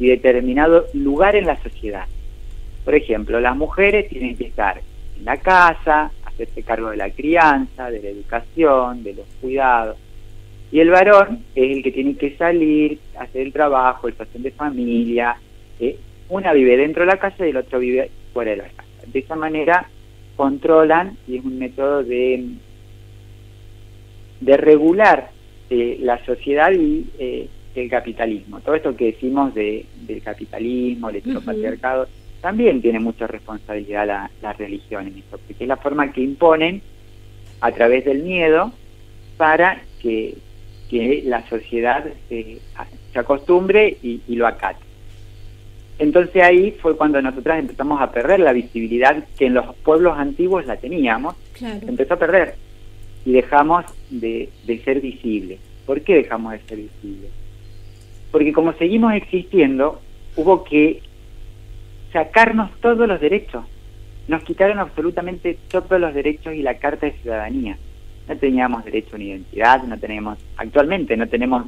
[0.02, 2.06] y determinado lugar en la sociedad.
[2.84, 4.80] Por ejemplo, las mujeres tienen que estar
[5.16, 9.96] en la casa, hacerse cargo de la crianza, de la educación, de los cuidados.
[10.72, 14.50] Y el varón es el que tiene que salir, hacer el trabajo, el pasión de
[14.50, 15.36] familia.
[16.28, 18.88] Una vive dentro de la casa y el otro vive fuera de la casa.
[19.06, 19.88] De esa manera
[20.34, 22.44] controlan y es un método de,
[24.40, 25.30] de regular
[25.70, 28.60] eh, la sociedad y eh, el capitalismo.
[28.60, 32.06] Todo esto que decimos de, del capitalismo, el heteropatriarcado,
[32.40, 36.82] también tiene mucha responsabilidad la, la religión en esto, porque es la forma que imponen
[37.60, 38.72] a través del miedo
[39.36, 40.34] para que,
[40.90, 44.80] que la sociedad eh, a- se acostumbre y, y lo acate.
[45.98, 50.66] Entonces ahí fue cuando nosotras empezamos a perder la visibilidad que en los pueblos antiguos
[50.66, 51.86] la teníamos, Claro.
[51.86, 52.54] empezó a perder
[53.24, 55.60] y dejamos de, de ser visibles.
[55.86, 57.30] ¿Por qué dejamos de ser visibles?
[58.32, 60.00] Porque como seguimos existiendo,
[60.36, 61.00] hubo que
[62.12, 63.64] sacarnos todos los derechos.
[64.28, 67.76] Nos quitaron absolutamente todos los derechos y la Carta de Ciudadanía.
[68.28, 71.64] No teníamos derecho a una identidad, no tenemos, actualmente no tenemos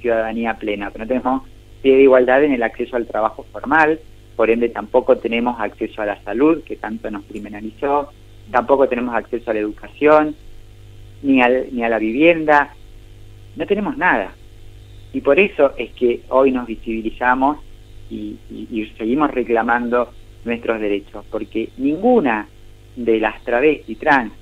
[0.00, 1.42] ciudadanía plena, no tenemos
[1.82, 3.98] pie de igualdad en el acceso al trabajo formal,
[4.36, 8.10] por ende tampoco tenemos acceso a la salud, que tanto nos criminalizó,
[8.52, 10.36] tampoco tenemos acceso a la educación,
[11.22, 12.74] ni, al- ni a la vivienda,
[13.56, 14.32] no tenemos nada.
[15.12, 17.58] Y por eso es que hoy nos visibilizamos
[18.10, 20.10] y, y- y seguimos reclamando
[20.44, 22.48] nuestros derechos, porque ninguna
[22.96, 24.32] de las travestis trans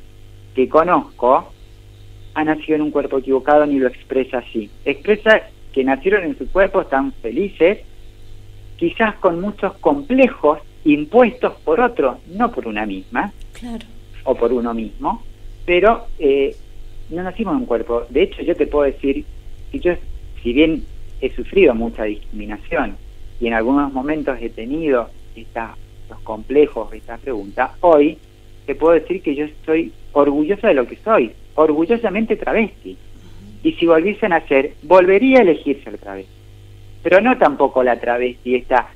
[0.55, 1.53] que conozco
[2.35, 4.71] ha nacido en un cuerpo equivocado ni lo expresa así.
[4.85, 5.43] Expresa
[5.73, 7.79] que nacieron en su cuerpo, están felices,
[8.77, 13.85] quizás con muchos complejos impuestos por otro, no por una misma, Claro.
[14.25, 15.23] o por uno mismo,
[15.64, 16.55] pero eh,
[17.11, 18.05] no nacimos en un cuerpo.
[18.11, 19.25] De hecho, yo te puedo decir,
[19.73, 19.95] si yo,
[20.47, 20.85] si bien
[21.21, 22.97] he sufrido mucha discriminación
[23.41, 28.17] y en algunos momentos he tenido esta, estos complejos, esta pregunta, hoy
[28.65, 32.97] te puedo decir que yo estoy orgullosa de lo que soy, orgullosamente travesti.
[33.65, 36.31] Y si volviese a nacer, volvería a elegir ser travesti.
[37.03, 38.87] Pero no tampoco la travesti esta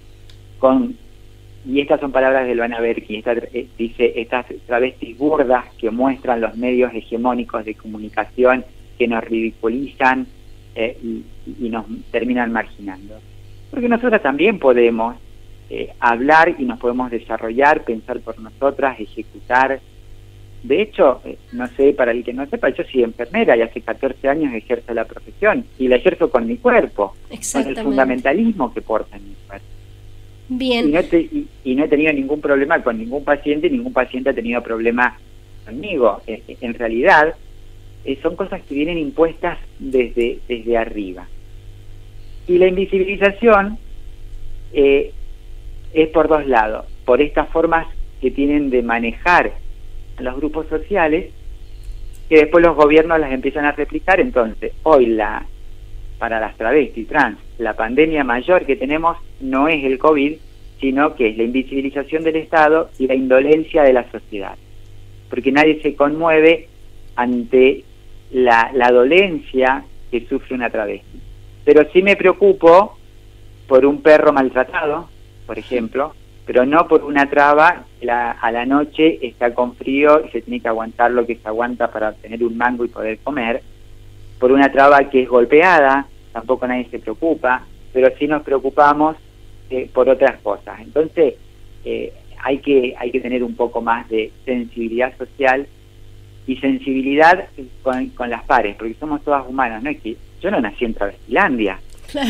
[0.61, 0.97] con
[1.67, 6.43] y estas son palabras de Luana Berki, esta, eh, dice, estas travestis burdas que muestran
[6.43, 8.65] los medios hegemónicos de comunicación
[8.97, 10.29] que nos ridiculizan
[10.81, 11.24] eh, y,
[11.66, 13.14] y nos terminan marginando.
[13.70, 15.16] Porque nosotras también podemos
[15.68, 19.81] eh, hablar y nos podemos desarrollar, pensar por nosotras, ejecutar.
[20.62, 23.81] De hecho, eh, no sé, para el que no sepa, yo soy enfermera y hace
[23.81, 28.81] 14 años ejerzo la profesión y la ejerzo con mi cuerpo, con el fundamentalismo que
[28.83, 29.66] porta en mi cuerpo.
[30.51, 33.70] Y Bien, no, te- y- y no he tenido ningún problema con ningún paciente, y
[33.70, 35.16] ningún paciente ha tenido problema
[35.64, 36.20] conmigo.
[36.26, 37.35] Eh, en realidad,
[38.05, 41.29] eh, son cosas que vienen impuestas desde, desde arriba.
[42.47, 43.79] Y la invisibilización
[44.73, 45.13] eh,
[45.93, 47.87] es por dos lados, por estas formas
[48.21, 49.53] que tienen de manejar
[50.19, 51.33] los grupos sociales,
[52.29, 54.21] que después los gobiernos las empiezan a replicar.
[54.21, 55.47] Entonces, hoy la
[56.19, 60.37] para las travestis trans, la pandemia mayor que tenemos no es el COVID,
[60.79, 64.57] sino que es la invisibilización del Estado y la indolencia de la sociedad.
[65.31, 66.69] Porque nadie se conmueve
[67.17, 67.85] ante
[68.33, 71.20] la, la dolencia que sufre una travesti.
[71.64, 72.97] Pero sí me preocupo
[73.66, 75.09] por un perro maltratado,
[75.47, 76.14] por ejemplo,
[76.47, 80.41] pero no por una traba que la- a la noche está con frío y se
[80.43, 83.62] tiene que aguantar lo que se aguanta para tener un mango y poder comer,
[84.39, 89.16] por una traba que es golpeada, tampoco nadie se preocupa, pero sí nos preocupamos
[89.68, 90.81] eh, por otras cosas.
[90.81, 91.35] Entonces,
[91.85, 92.12] eh,
[92.43, 95.66] hay, que, hay que tener un poco más de sensibilidad social
[96.47, 97.47] y sensibilidad
[97.82, 99.91] con, con las pares, porque somos todas humanas, ¿no?
[99.91, 101.78] Es que yo no nací en Travestilandia,
[102.11, 102.28] claro.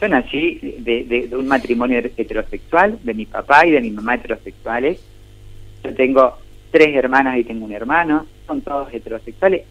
[0.00, 4.14] yo nací de, de- de un matrimonio heterosexual, de mi papá y de mi mamá
[4.16, 5.00] heterosexuales.
[5.84, 6.38] Yo tengo
[6.70, 9.62] tres hermanas y tengo un hermano, son todos heterosexuales.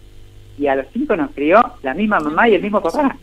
[0.60, 3.18] Y a los cinco nos crió la misma mamá y el mismo papá.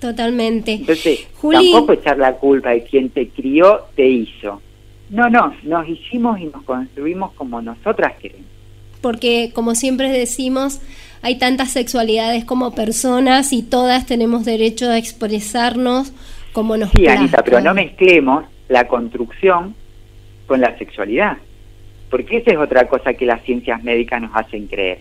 [0.00, 0.72] Totalmente.
[0.72, 4.60] Entonces, Juli- tampoco echar la culpa de quien te crió, te hizo.
[5.10, 8.46] No, no, nos hicimos y nos construimos como nosotras queremos.
[9.06, 10.80] Porque como siempre decimos,
[11.22, 16.12] hay tantas sexualidades como personas y todas tenemos derecho a expresarnos
[16.52, 17.42] como nos Sí, Anita, plazca.
[17.44, 19.76] pero no mezclemos la construcción
[20.48, 21.36] con la sexualidad,
[22.10, 24.98] porque esa es otra cosa que las ciencias médicas nos hacen creer,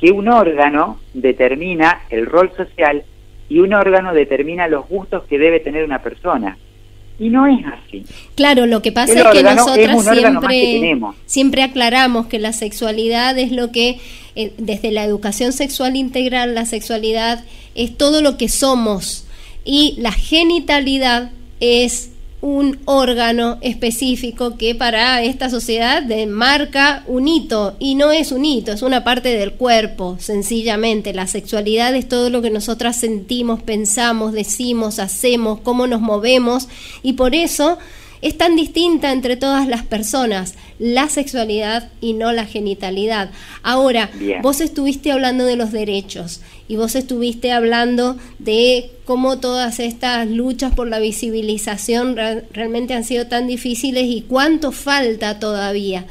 [0.00, 3.04] que un órgano determina el rol social
[3.50, 6.56] y un órgano determina los gustos que debe tener una persona.
[7.18, 8.04] Y no es así.
[8.34, 12.52] Claro, lo que pasa El es que es nosotras que siempre, siempre aclaramos que la
[12.52, 13.98] sexualidad es lo que,
[14.34, 17.44] eh, desde la educación sexual integral, la sexualidad
[17.74, 19.26] es todo lo que somos
[19.64, 22.10] y la genitalidad es
[22.40, 28.72] un órgano específico que para esta sociedad marca un hito y no es un hito,
[28.72, 31.14] es una parte del cuerpo, sencillamente.
[31.14, 36.68] La sexualidad es todo lo que nosotras sentimos, pensamos, decimos, hacemos, cómo nos movemos
[37.02, 37.78] y por eso
[38.22, 43.30] es tan distinta entre todas las personas la sexualidad y no la genitalidad.
[43.62, 44.42] Ahora, Bien.
[44.42, 50.74] vos estuviste hablando de los derechos y vos estuviste hablando de cómo todas estas luchas
[50.74, 56.06] por la visibilización re- realmente han sido tan difíciles y cuánto falta todavía.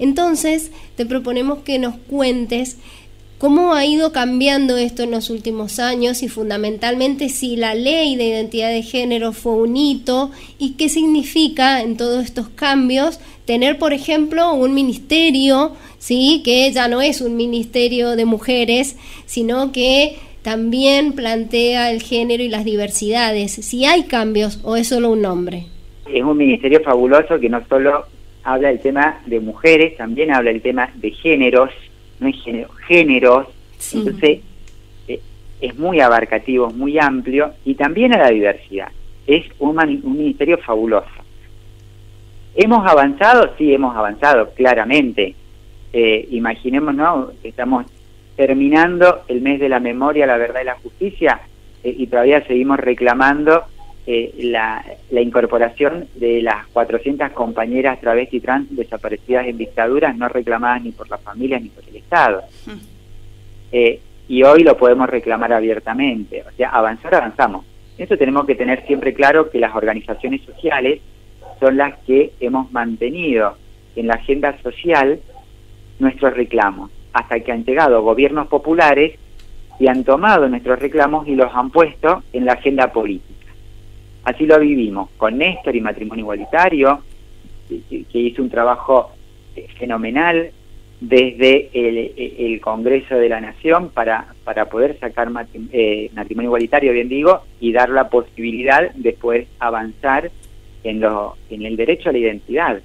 [0.00, 2.76] Entonces, te proponemos que nos cuentes
[3.38, 8.24] ¿Cómo ha ido cambiando esto en los últimos años y fundamentalmente si la ley de
[8.24, 13.92] identidad de género fue un hito y qué significa en todos estos cambios tener, por
[13.92, 21.12] ejemplo, un ministerio, sí, que ya no es un ministerio de mujeres, sino que también
[21.12, 25.66] plantea el género y las diversidades, si hay cambios o es solo un nombre.
[26.12, 28.04] Es un ministerio fabuloso que no solo
[28.42, 31.70] habla del tema de mujeres, también habla del tema de géneros,
[32.20, 33.46] no género, géneros.
[33.78, 33.98] Sí.
[33.98, 34.40] Entonces,
[35.08, 35.20] eh,
[35.60, 38.88] es muy abarcativo, es muy amplio y también a la diversidad.
[39.26, 41.08] Es un, mani- un ministerio fabuloso.
[42.54, 43.54] ¿Hemos avanzado?
[43.56, 45.34] Sí, hemos avanzado, claramente.
[45.92, 47.30] Eh, imaginemos, ¿no?
[47.42, 47.86] Estamos
[48.36, 51.40] terminando el mes de la memoria, la verdad y la justicia
[51.82, 53.64] eh, y todavía seguimos reclamando
[54.10, 60.82] eh, la, la incorporación de las 400 compañeras travesti trans desaparecidas en dictaduras, no reclamadas
[60.82, 62.42] ni por las familias ni por el Estado.
[63.70, 66.42] Eh, y hoy lo podemos reclamar abiertamente.
[66.42, 67.66] O sea, avanzar, avanzamos.
[67.98, 71.02] Eso tenemos que tener siempre claro que las organizaciones sociales
[71.60, 73.58] son las que hemos mantenido
[73.94, 75.20] en la agenda social
[75.98, 79.18] nuestros reclamos, hasta que han llegado gobiernos populares
[79.78, 83.37] y han tomado nuestros reclamos y los han puesto en la agenda política.
[84.28, 87.00] Así lo vivimos con Néstor y Matrimonio Igualitario,
[87.66, 89.10] que, hizo un trabajo
[89.56, 90.50] eh, fenomenal
[91.00, 95.30] desde el, el Congreso de la Nación para, para poder sacar
[95.72, 99.16] eh, matrimonio igualitario, bien digo, y dar la posibilidad de
[99.60, 100.30] avanzar
[100.84, 102.82] en, lo, en el derecho a la identidad,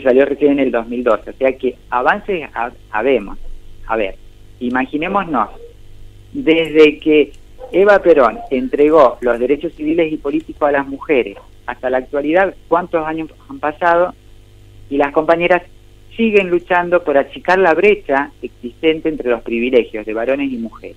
[0.00, 1.30] salió recién en el 2012.
[1.30, 2.48] O sea que avances
[2.92, 3.36] habemos.
[3.88, 4.14] A ver,
[4.60, 5.48] imaginémonos,
[6.32, 7.32] desde que
[7.72, 13.06] Eva Perón entregó los derechos civiles y políticos a las mujeres hasta la actualidad, ¿cuántos
[13.06, 14.14] años han pasado?
[14.88, 15.62] Y las compañeras
[16.16, 20.96] siguen luchando por achicar la brecha existente entre los privilegios de varones y mujeres.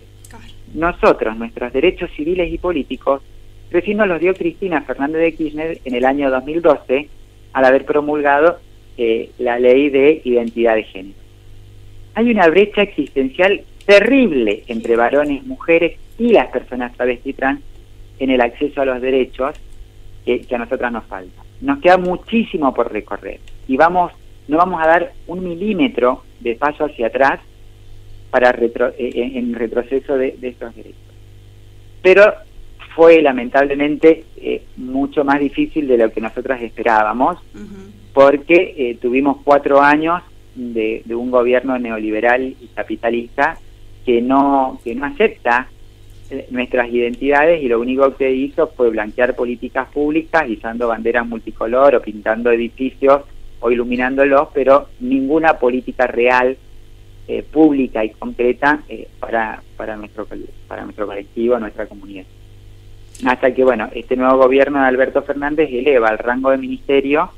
[0.74, 3.22] Nosotros, nuestros derechos civiles y políticos,
[3.70, 7.10] recién nos los dio Cristina Fernández de Kirchner en el año 2012
[7.52, 8.60] al haber promulgado
[8.98, 11.20] eh, la ley de identidad de género.
[12.14, 17.62] Hay una brecha existencial terrible entre varones, mujeres y las personas travesti trans
[18.20, 19.56] en el acceso a los derechos
[20.24, 21.42] que, que a nosotras nos falta.
[21.62, 24.12] Nos queda muchísimo por recorrer y vamos
[24.48, 27.40] no vamos a dar un milímetro de paso hacia atrás
[28.30, 31.00] para retro, eh, eh, en retroceso de, estos derechos.
[32.02, 32.34] Pero
[32.96, 37.38] fue lamentablemente eh, mucho más difícil de lo que nosotras esperábamos,
[38.14, 40.22] porque tuvimos cuatro años
[40.54, 43.58] de, de, un gobierno neoliberal y capitalista
[44.06, 45.70] que no, que no acepta
[46.50, 52.02] nuestras identidades y lo único que hizo fue blanquear políticas públicas, izando banderas multicolor o
[52.02, 53.22] pintando edificios
[53.60, 56.58] o iluminándolos, pero ninguna política real,
[57.28, 60.28] eh, pública y concreta eh, para, para, nuestro,
[60.68, 62.26] para nuestro colectivo, nuestra comunidad.
[63.26, 67.30] Hasta que, bueno, este nuevo gobierno de Alberto Fernández eleva el rango de ministerio,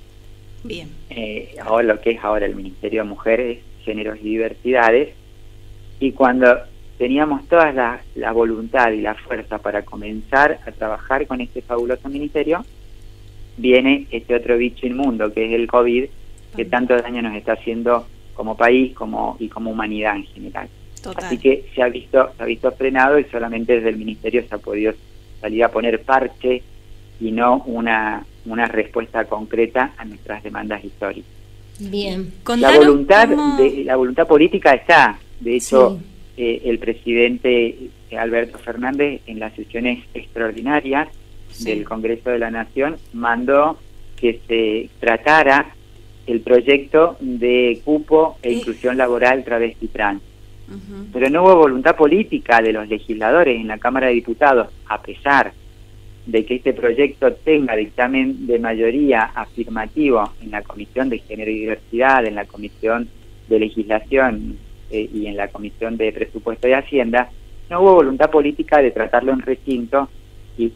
[0.63, 0.89] Bien.
[1.09, 5.09] Eh, ahora lo que es ahora el Ministerio de Mujeres, Géneros y Diversidades,
[5.99, 6.57] y cuando
[6.97, 12.09] teníamos toda la, la voluntad y la fuerza para comenzar a trabajar con este fabuloso
[12.09, 12.63] ministerio,
[13.57, 16.05] viene este otro bicho inmundo que es el COVID,
[16.55, 20.67] que tanto daño nos está haciendo como país como y como humanidad en general.
[21.15, 24.55] Así que se ha visto se ha visto frenado y solamente desde el ministerio se
[24.55, 24.93] ha podido
[25.41, 26.63] salir a poner parche
[27.19, 31.31] y no una una respuesta concreta a nuestras demandas históricas.
[31.79, 32.31] Bien.
[32.57, 35.99] la voluntad de la voluntad política está, de hecho
[36.37, 41.09] eh, el presidente Alberto Fernández en las sesiones extraordinarias
[41.59, 43.77] del Congreso de la Nación mandó
[44.15, 45.75] que se tratara
[46.25, 50.21] el proyecto de cupo e inclusión laboral travesti trans.
[51.11, 55.53] Pero no hubo voluntad política de los legisladores en la Cámara de Diputados, a pesar
[56.25, 61.59] de que este proyecto tenga dictamen de mayoría afirmativo en la Comisión de Género y
[61.59, 63.07] Diversidad, en la Comisión
[63.49, 64.57] de Legislación
[64.89, 67.29] eh, y en la Comisión de Presupuesto y Hacienda,
[67.69, 70.09] no hubo voluntad política de tratarlo en recinto
[70.57, 70.71] y,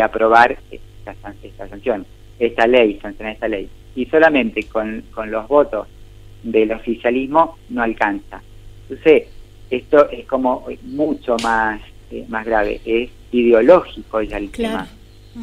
[0.00, 2.06] aprobar esta, esta, sanción,
[2.38, 3.68] esta ley, sancionar esta ley.
[3.94, 5.86] Y solamente con, con los votos
[6.42, 8.42] del oficialismo no alcanza.
[8.88, 9.28] Entonces,
[9.70, 11.80] esto es como mucho más,
[12.10, 14.86] eh, más grave, es ideológico ya el claro,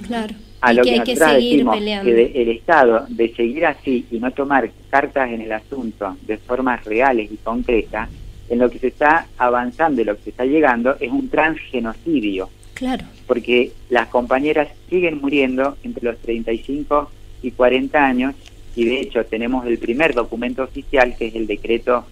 [0.05, 0.35] Claro.
[0.61, 2.11] A lo que, hay que seguir peleando.
[2.11, 6.83] que el Estado, de seguir así y no tomar cartas en el asunto de formas
[6.83, 8.09] reales y concretas,
[8.49, 12.49] en lo que se está avanzando y lo que se está llegando es un transgenocidio
[12.79, 13.05] Claro.
[13.27, 17.11] Porque las compañeras siguen muriendo entre los 35
[17.43, 18.35] y 40 años
[18.73, 22.05] y de hecho tenemos el primer documento oficial que es el decreto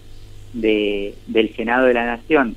[0.52, 2.54] de, del Senado de la Nación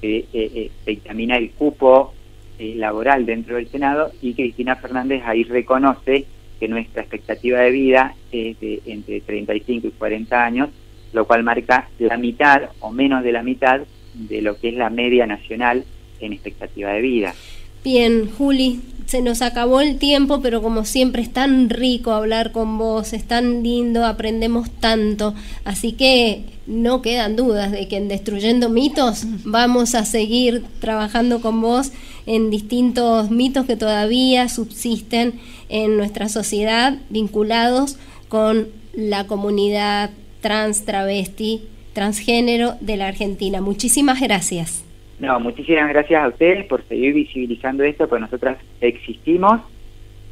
[0.00, 2.14] que eh, eh, dictamina el cupo
[2.62, 6.26] eh, laboral dentro del Senado y Cristina Fernández ahí reconoce
[6.58, 10.68] que nuestra expectativa de vida es de entre 35 y 40 años,
[11.14, 13.80] lo cual marca la mitad o menos de la mitad
[14.12, 15.86] de lo que es la media nacional
[16.20, 17.34] en expectativa de vida.
[17.82, 22.76] Bien, Juli, se nos acabó el tiempo, pero como siempre es tan rico hablar con
[22.76, 25.34] vos, es tan lindo, aprendemos tanto,
[25.64, 31.62] así que no quedan dudas de que en Destruyendo Mitos vamos a seguir trabajando con
[31.62, 31.90] vos
[32.30, 35.32] en distintos mitos que todavía subsisten
[35.68, 40.10] en nuestra sociedad vinculados con la comunidad
[40.40, 41.62] trans, travesti,
[41.92, 43.60] transgénero de la Argentina.
[43.60, 44.84] Muchísimas gracias.
[45.18, 49.62] No, muchísimas gracias a ustedes por seguir visibilizando esto, porque nosotras existimos,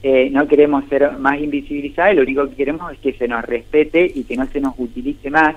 [0.05, 4.09] eh, no queremos ser más invisibilizadas, lo único que queremos es que se nos respete
[4.15, 5.57] y que no se nos utilice más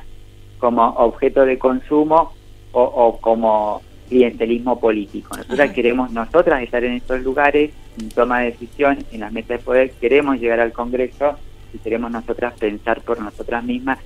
[0.57, 2.33] como objeto de consumo
[2.71, 5.38] o, como clientelismo político.
[5.38, 9.59] Nosotras queremos, nosotras estar en estos lugares, en toma de decisión, en las mesas de
[9.59, 11.38] poder, queremos llegar al Congreso
[11.74, 13.99] y queremos nosotras pensar por nosotras mismas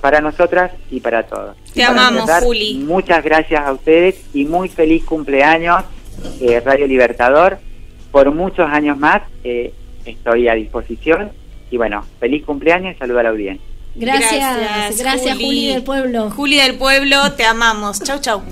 [0.00, 1.56] para nosotras y para todos.
[1.74, 2.74] Te amamos, Juli.
[2.86, 5.82] Muchas gracias a ustedes y muy feliz cumpleaños,
[6.40, 7.58] eh, Radio Libertador.
[8.12, 9.74] Por muchos años más eh,
[10.04, 11.32] estoy a disposición.
[11.70, 13.66] Y bueno, feliz cumpleaños y saludo a la audiencia.
[13.96, 15.72] Gracias, gracias, Juli.
[15.72, 16.30] del Pueblo.
[16.30, 18.00] Juli del Pueblo, te amamos.
[18.04, 18.42] Chau, chau.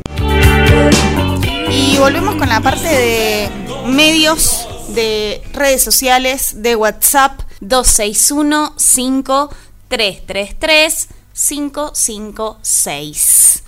[1.71, 3.49] Y volvemos con la parte de
[3.87, 13.63] medios de redes sociales, de WhatsApp 261 5333 556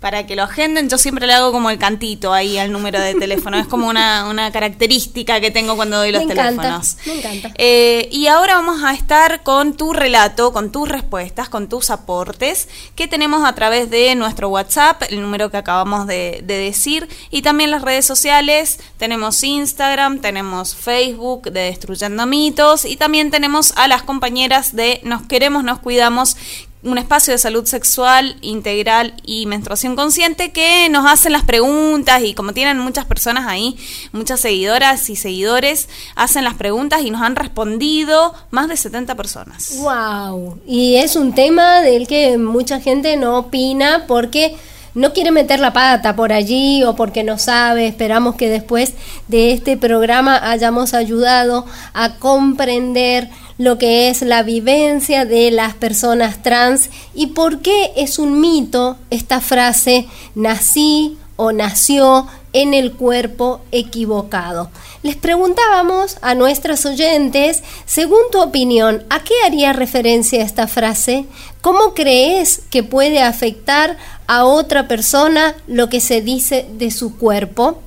[0.00, 0.88] para que lo agenden.
[0.88, 3.58] Yo siempre le hago como el cantito ahí al número de teléfono.
[3.58, 6.96] es como una, una característica que tengo cuando doy los me encanta, teléfonos.
[7.06, 7.50] Me encanta.
[7.56, 12.68] Eh, y ahora vamos a estar con tu relato, con tus respuestas, con tus aportes
[12.94, 17.42] que tenemos a través de nuestro WhatsApp, el número que acabamos de, de decir, y
[17.42, 18.78] también las redes sociales.
[18.98, 25.22] Tenemos Instagram, tenemos Facebook de Destruyendo Mitos y también tenemos a las compañeras de Nos
[25.26, 26.36] Queremos, Nos Cuidamos
[26.82, 32.34] un espacio de salud sexual integral y menstruación consciente que nos hacen las preguntas y
[32.34, 33.76] como tienen muchas personas ahí,
[34.12, 39.78] muchas seguidoras y seguidores, hacen las preguntas y nos han respondido más de 70 personas.
[39.78, 40.60] Wow.
[40.66, 44.56] Y es un tema del que mucha gente no opina porque
[44.94, 47.86] no quiere meter la pata por allí o porque no sabe.
[47.86, 48.94] Esperamos que después
[49.28, 53.28] de este programa hayamos ayudado a comprender
[53.58, 58.96] lo que es la vivencia de las personas trans y por qué es un mito
[59.10, 64.70] esta frase nací o nació en el cuerpo equivocado.
[65.02, 71.26] Les preguntábamos a nuestras oyentes, según tu opinión, ¿a qué haría referencia esta frase?
[71.60, 73.96] ¿Cómo crees que puede afectar
[74.26, 77.80] a otra persona lo que se dice de su cuerpo?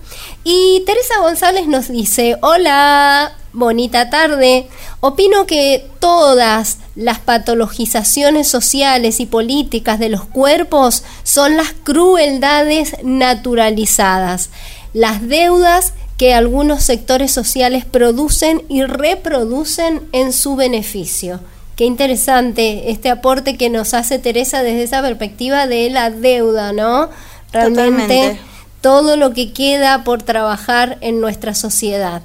[0.45, 4.69] Y Teresa González nos dice, hola, bonita tarde.
[5.01, 14.49] Opino que todas las patologizaciones sociales y políticas de los cuerpos son las crueldades naturalizadas,
[14.93, 21.39] las deudas que algunos sectores sociales producen y reproducen en su beneficio.
[21.75, 27.09] Qué interesante este aporte que nos hace Teresa desde esa perspectiva de la deuda, ¿no?
[27.51, 28.39] Realmente Totalmente.
[28.81, 32.21] todo lo que queda por trabajar en nuestra sociedad.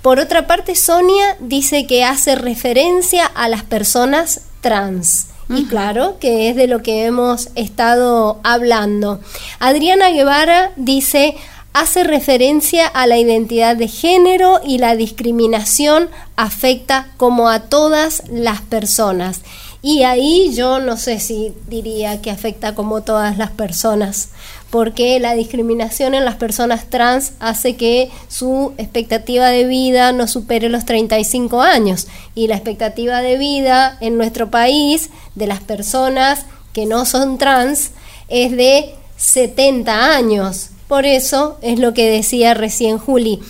[0.00, 5.26] Por otra parte, Sonia dice que hace referencia a las personas trans.
[5.50, 9.20] Y claro, que es de lo que hemos estado hablando.
[9.60, 11.36] Adriana Guevara dice,
[11.72, 18.60] hace referencia a la identidad de género y la discriminación afecta como a todas las
[18.62, 19.42] personas.
[19.80, 24.30] Y ahí yo no sé si diría que afecta como todas las personas,
[24.70, 30.68] porque la discriminación en las personas trans hace que su expectativa de vida no supere
[30.68, 32.08] los 35 años.
[32.34, 37.92] Y la expectativa de vida en nuestro país de las personas que no son trans
[38.28, 40.70] es de 70 años.
[40.88, 43.40] Por eso es lo que decía recién Juli.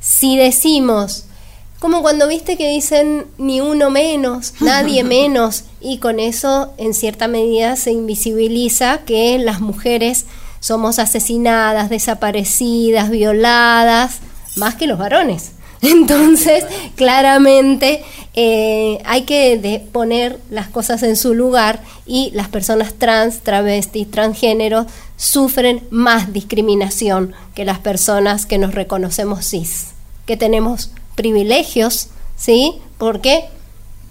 [0.00, 1.24] Si decimos
[1.80, 7.26] como cuando viste que dicen ni uno menos, nadie menos, y con eso en cierta
[7.26, 10.26] medida se invisibiliza que las mujeres
[10.60, 14.18] somos asesinadas, desaparecidas, violadas,
[14.56, 15.52] más que los varones.
[15.82, 16.64] Entonces,
[16.96, 18.04] claramente
[18.34, 24.10] eh, hay que de poner las cosas en su lugar y las personas trans, travestis,
[24.10, 29.88] transgénero sufren más discriminación que las personas que nos reconocemos cis,
[30.26, 32.74] que tenemos privilegios, ¿sí?
[32.98, 33.44] Porque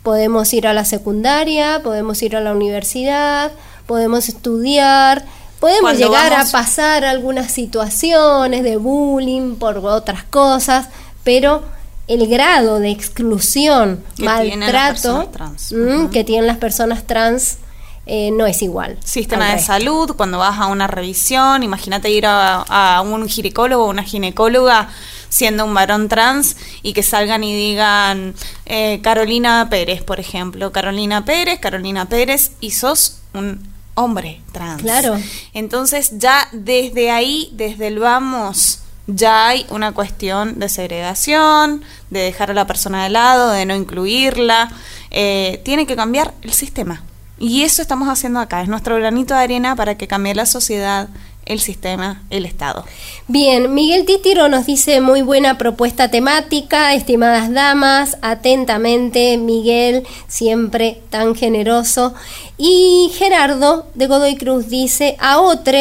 [0.03, 3.51] podemos ir a la secundaria, podemos ir a la universidad,
[3.85, 5.25] podemos estudiar,
[5.59, 10.89] podemos Cuando llegar vamos- a pasar algunas situaciones de bullying por otras cosas,
[11.29, 11.61] pero
[12.07, 15.71] el grado de exclusión, Que tienen maltrato trans.
[15.71, 17.59] mm, que tienen las personas trans
[18.07, 18.97] eh, no es igual.
[19.03, 23.89] Sistema de salud, cuando vas a una revisión, imagínate ir a, a un ginecólogo o
[23.91, 24.89] una ginecóloga
[25.29, 28.33] siendo un varón trans y que salgan y digan
[28.65, 33.61] eh, Carolina Pérez, por ejemplo, Carolina Pérez, Carolina Pérez, y sos un
[33.93, 34.81] hombre trans.
[34.81, 35.15] Claro.
[35.53, 38.79] Entonces ya desde ahí, desde el vamos,
[39.15, 43.75] ya hay una cuestión de segregación, de dejar a la persona de lado, de no
[43.75, 44.71] incluirla.
[45.11, 47.03] Eh, tiene que cambiar el sistema.
[47.39, 48.61] Y eso estamos haciendo acá.
[48.61, 51.07] Es nuestro granito de arena para que cambie la sociedad,
[51.45, 52.85] el sistema, el Estado.
[53.27, 61.33] Bien, Miguel Títiro nos dice muy buena propuesta temática, estimadas damas, atentamente, Miguel, siempre tan
[61.33, 62.13] generoso.
[62.57, 65.77] Y Gerardo de Godoy Cruz dice, a otro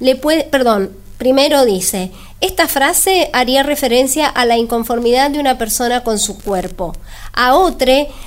[0.00, 2.10] le puede, perdón, primero dice,
[2.42, 6.92] esta frase haría referencia a la inconformidad de una persona con su cuerpo.
[7.32, 7.72] A otro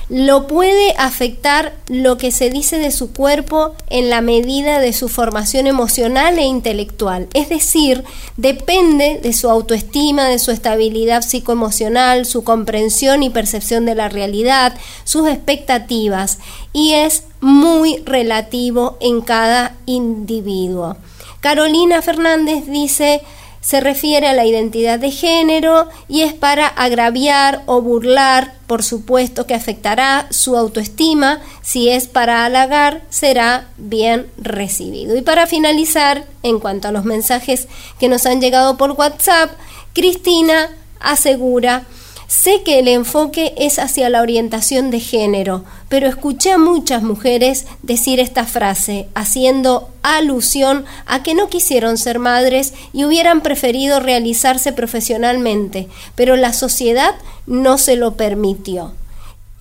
[0.09, 5.09] lo puede afectar lo que se dice de su cuerpo en la medida de su
[5.09, 7.27] formación emocional e intelectual.
[7.33, 8.05] Es decir,
[8.37, 14.77] depende de su autoestima, de su estabilidad psicoemocional, su comprensión y percepción de la realidad,
[15.03, 16.39] sus expectativas.
[16.71, 20.95] Y es muy relativo en cada individuo.
[21.41, 23.21] Carolina Fernández dice,
[23.65, 29.47] se refiere a la identidad de género y es para agraviar o burlar, por supuesto
[29.47, 35.17] que afectará su autoestima, si es para halagar, será bien recibido.
[35.17, 37.67] Y para finalizar, en cuanto a los mensajes
[37.99, 39.49] que nos han llegado por WhatsApp,
[39.93, 40.69] Cristina
[40.99, 41.85] asegura
[42.27, 47.65] Sé que el enfoque es hacia la orientación de género, pero escuché a muchas mujeres
[47.83, 54.73] decir esta frase, haciendo alusión a que no quisieron ser madres y hubieran preferido realizarse
[54.73, 57.13] profesionalmente, pero la sociedad
[57.45, 58.93] no se lo permitió.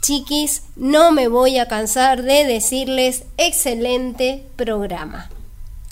[0.00, 5.30] Chiquis, no me voy a cansar de decirles excelente programa.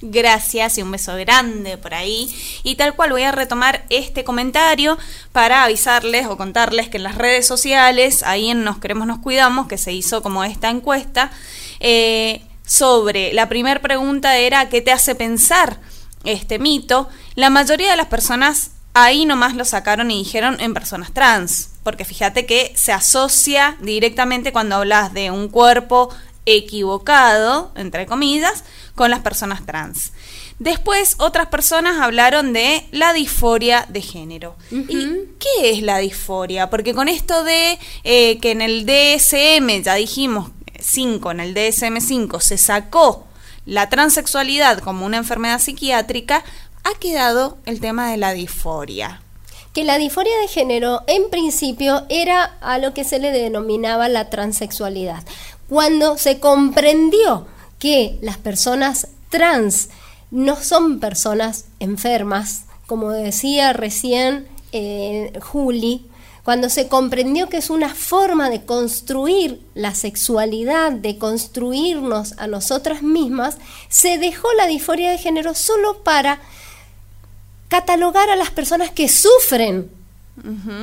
[0.05, 2.29] Gracias y un beso grande por ahí.
[2.65, 4.99] Y tal cual voy a retomar este comentario
[5.31, 9.69] para avisarles o contarles que en las redes sociales, ahí en Nos Queremos Nos Cuidamos,
[9.69, 11.31] que se hizo como esta encuesta,
[11.79, 15.79] eh, sobre la primera pregunta era ¿qué te hace pensar
[16.25, 17.09] este mito?
[17.35, 22.05] La mayoría de las personas ahí nomás lo sacaron y dijeron en personas trans, porque
[22.05, 26.11] fíjate que se asocia directamente cuando hablas de un cuerpo
[26.45, 30.13] equivocado, entre comillas, con las personas trans.
[30.59, 34.57] Después otras personas hablaron de la disforia de género.
[34.71, 36.71] ¿Y qué es la disforia?
[36.71, 42.01] Porque con esto de eh, que en el DSM, ya dijimos 5, en el DSM
[42.01, 43.27] 5 se sacó
[43.67, 46.45] la transexualidad como una enfermedad psiquiátrica,
[46.85, 49.23] ha quedado el tema de la disforia
[49.73, 54.29] que la disforia de género en principio era a lo que se le denominaba la
[54.29, 55.25] transexualidad.
[55.69, 57.47] Cuando se comprendió
[57.83, 59.89] que las personas trans
[60.31, 66.07] no son personas enfermas, como decía recién eh, Juli,
[66.45, 73.03] cuando se comprendió que es una forma de construir la sexualidad, de construirnos a nosotras
[73.03, 76.41] mismas, se dejó la disforia de género solo para
[77.67, 79.91] catalogar a las personas que sufren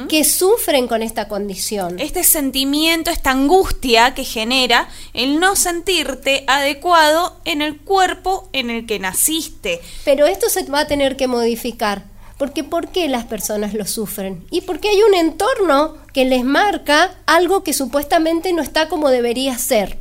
[0.07, 1.99] que sufren con esta condición.
[1.99, 8.85] Este sentimiento, esta angustia que genera el no sentirte adecuado en el cuerpo en el
[8.85, 9.81] que naciste.
[10.05, 12.05] Pero esto se va a tener que modificar.
[12.37, 14.45] Porque ¿por qué las personas lo sufren?
[14.49, 19.57] Y porque hay un entorno que les marca algo que supuestamente no está como debería
[19.57, 19.99] ser.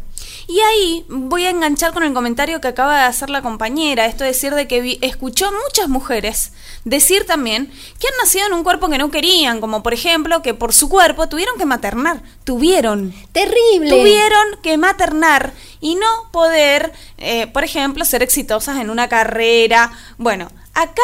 [0.48, 4.24] Y ahí voy a enganchar con el comentario que acaba de hacer la compañera, esto
[4.24, 6.52] es decir de que escuchó muchas mujeres
[6.84, 7.70] decir también
[8.00, 10.88] que han nacido en un cuerpo que no querían, como por ejemplo que por su
[10.88, 13.14] cuerpo tuvieron que maternar, tuvieron.
[13.32, 13.90] Terrible.
[13.90, 19.92] Tuvieron que maternar y no poder, eh, por ejemplo, ser exitosas en una carrera.
[20.16, 21.02] Bueno, acá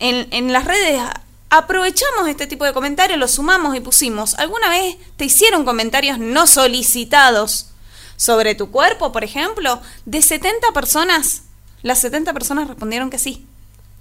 [0.00, 1.00] en, en las redes
[1.50, 4.34] aprovechamos este tipo de comentarios, los sumamos y pusimos.
[4.34, 7.71] ¿Alguna vez te hicieron comentarios no solicitados?
[8.16, 11.42] Sobre tu cuerpo, por ejemplo, de 70 personas,
[11.82, 13.46] las 70 personas respondieron que sí.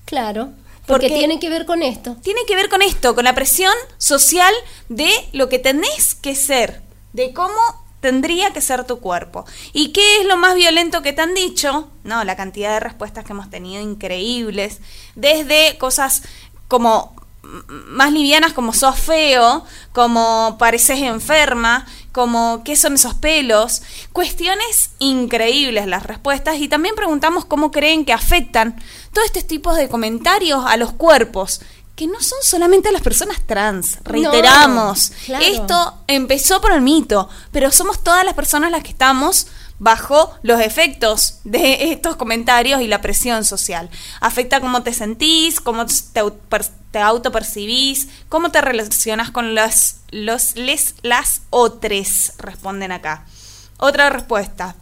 [0.05, 0.49] Claro.
[0.85, 2.17] Porque, tiene que ver con esto.
[2.21, 4.53] Tiene que ver con esto, con la presión social
[4.89, 6.81] de lo que tenés que ser,
[7.13, 7.59] de cómo
[8.01, 9.45] tendría que ser tu cuerpo.
[9.73, 11.89] ¿Y qué es lo más violento que te han dicho?
[12.03, 14.79] No, la cantidad de respuestas que hemos tenido increíbles,
[15.15, 16.23] desde cosas
[16.67, 23.81] como más livianas como sos feo, como pareces enferma, como qué son esos pelos.
[24.13, 28.75] Cuestiones increíbles las respuestas y también preguntamos cómo creen que afectan
[29.13, 31.61] todos estos tipos de comentarios a los cuerpos
[31.95, 35.11] que no son solamente las personas trans, reiteramos.
[35.27, 39.47] Esto empezó por el mito, pero somos todas las personas las que estamos
[39.82, 43.90] bajo los efectos de estos comentarios y la presión social.
[44.20, 46.22] Afecta cómo te sentís, cómo te,
[46.91, 53.26] te autopercibís, cómo te relacionas con los, los les, las otras, responden acá.
[53.78, 54.76] Otra respuesta.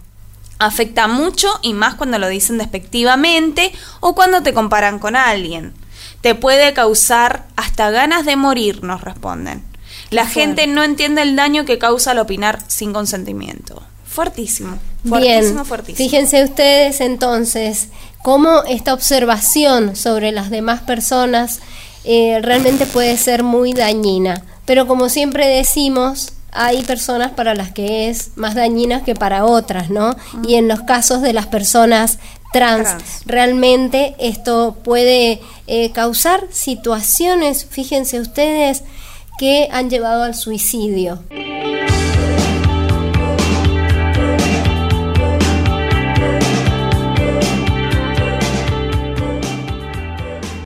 [0.59, 3.71] Afecta mucho y más cuando lo dicen despectivamente
[4.01, 5.73] o cuando te comparan con alguien.
[6.19, 9.63] Te puede causar hasta ganas de morir, nos responden.
[10.09, 13.81] La gente no entiende el daño que causa al opinar sin consentimiento.
[14.19, 14.77] Fuertísimo.
[15.03, 15.55] Bien,
[15.95, 17.87] fíjense ustedes entonces
[18.21, 21.61] cómo esta observación sobre las demás personas
[22.03, 24.43] eh, realmente puede ser muy dañina.
[24.65, 29.89] Pero como siempre decimos, hay personas para las que es más dañina que para otras,
[29.89, 30.15] ¿no?
[30.45, 32.19] Y en los casos de las personas
[32.51, 32.89] trans,
[33.25, 38.83] realmente esto puede eh, causar situaciones, fíjense ustedes,
[39.37, 41.23] que han llevado al suicidio.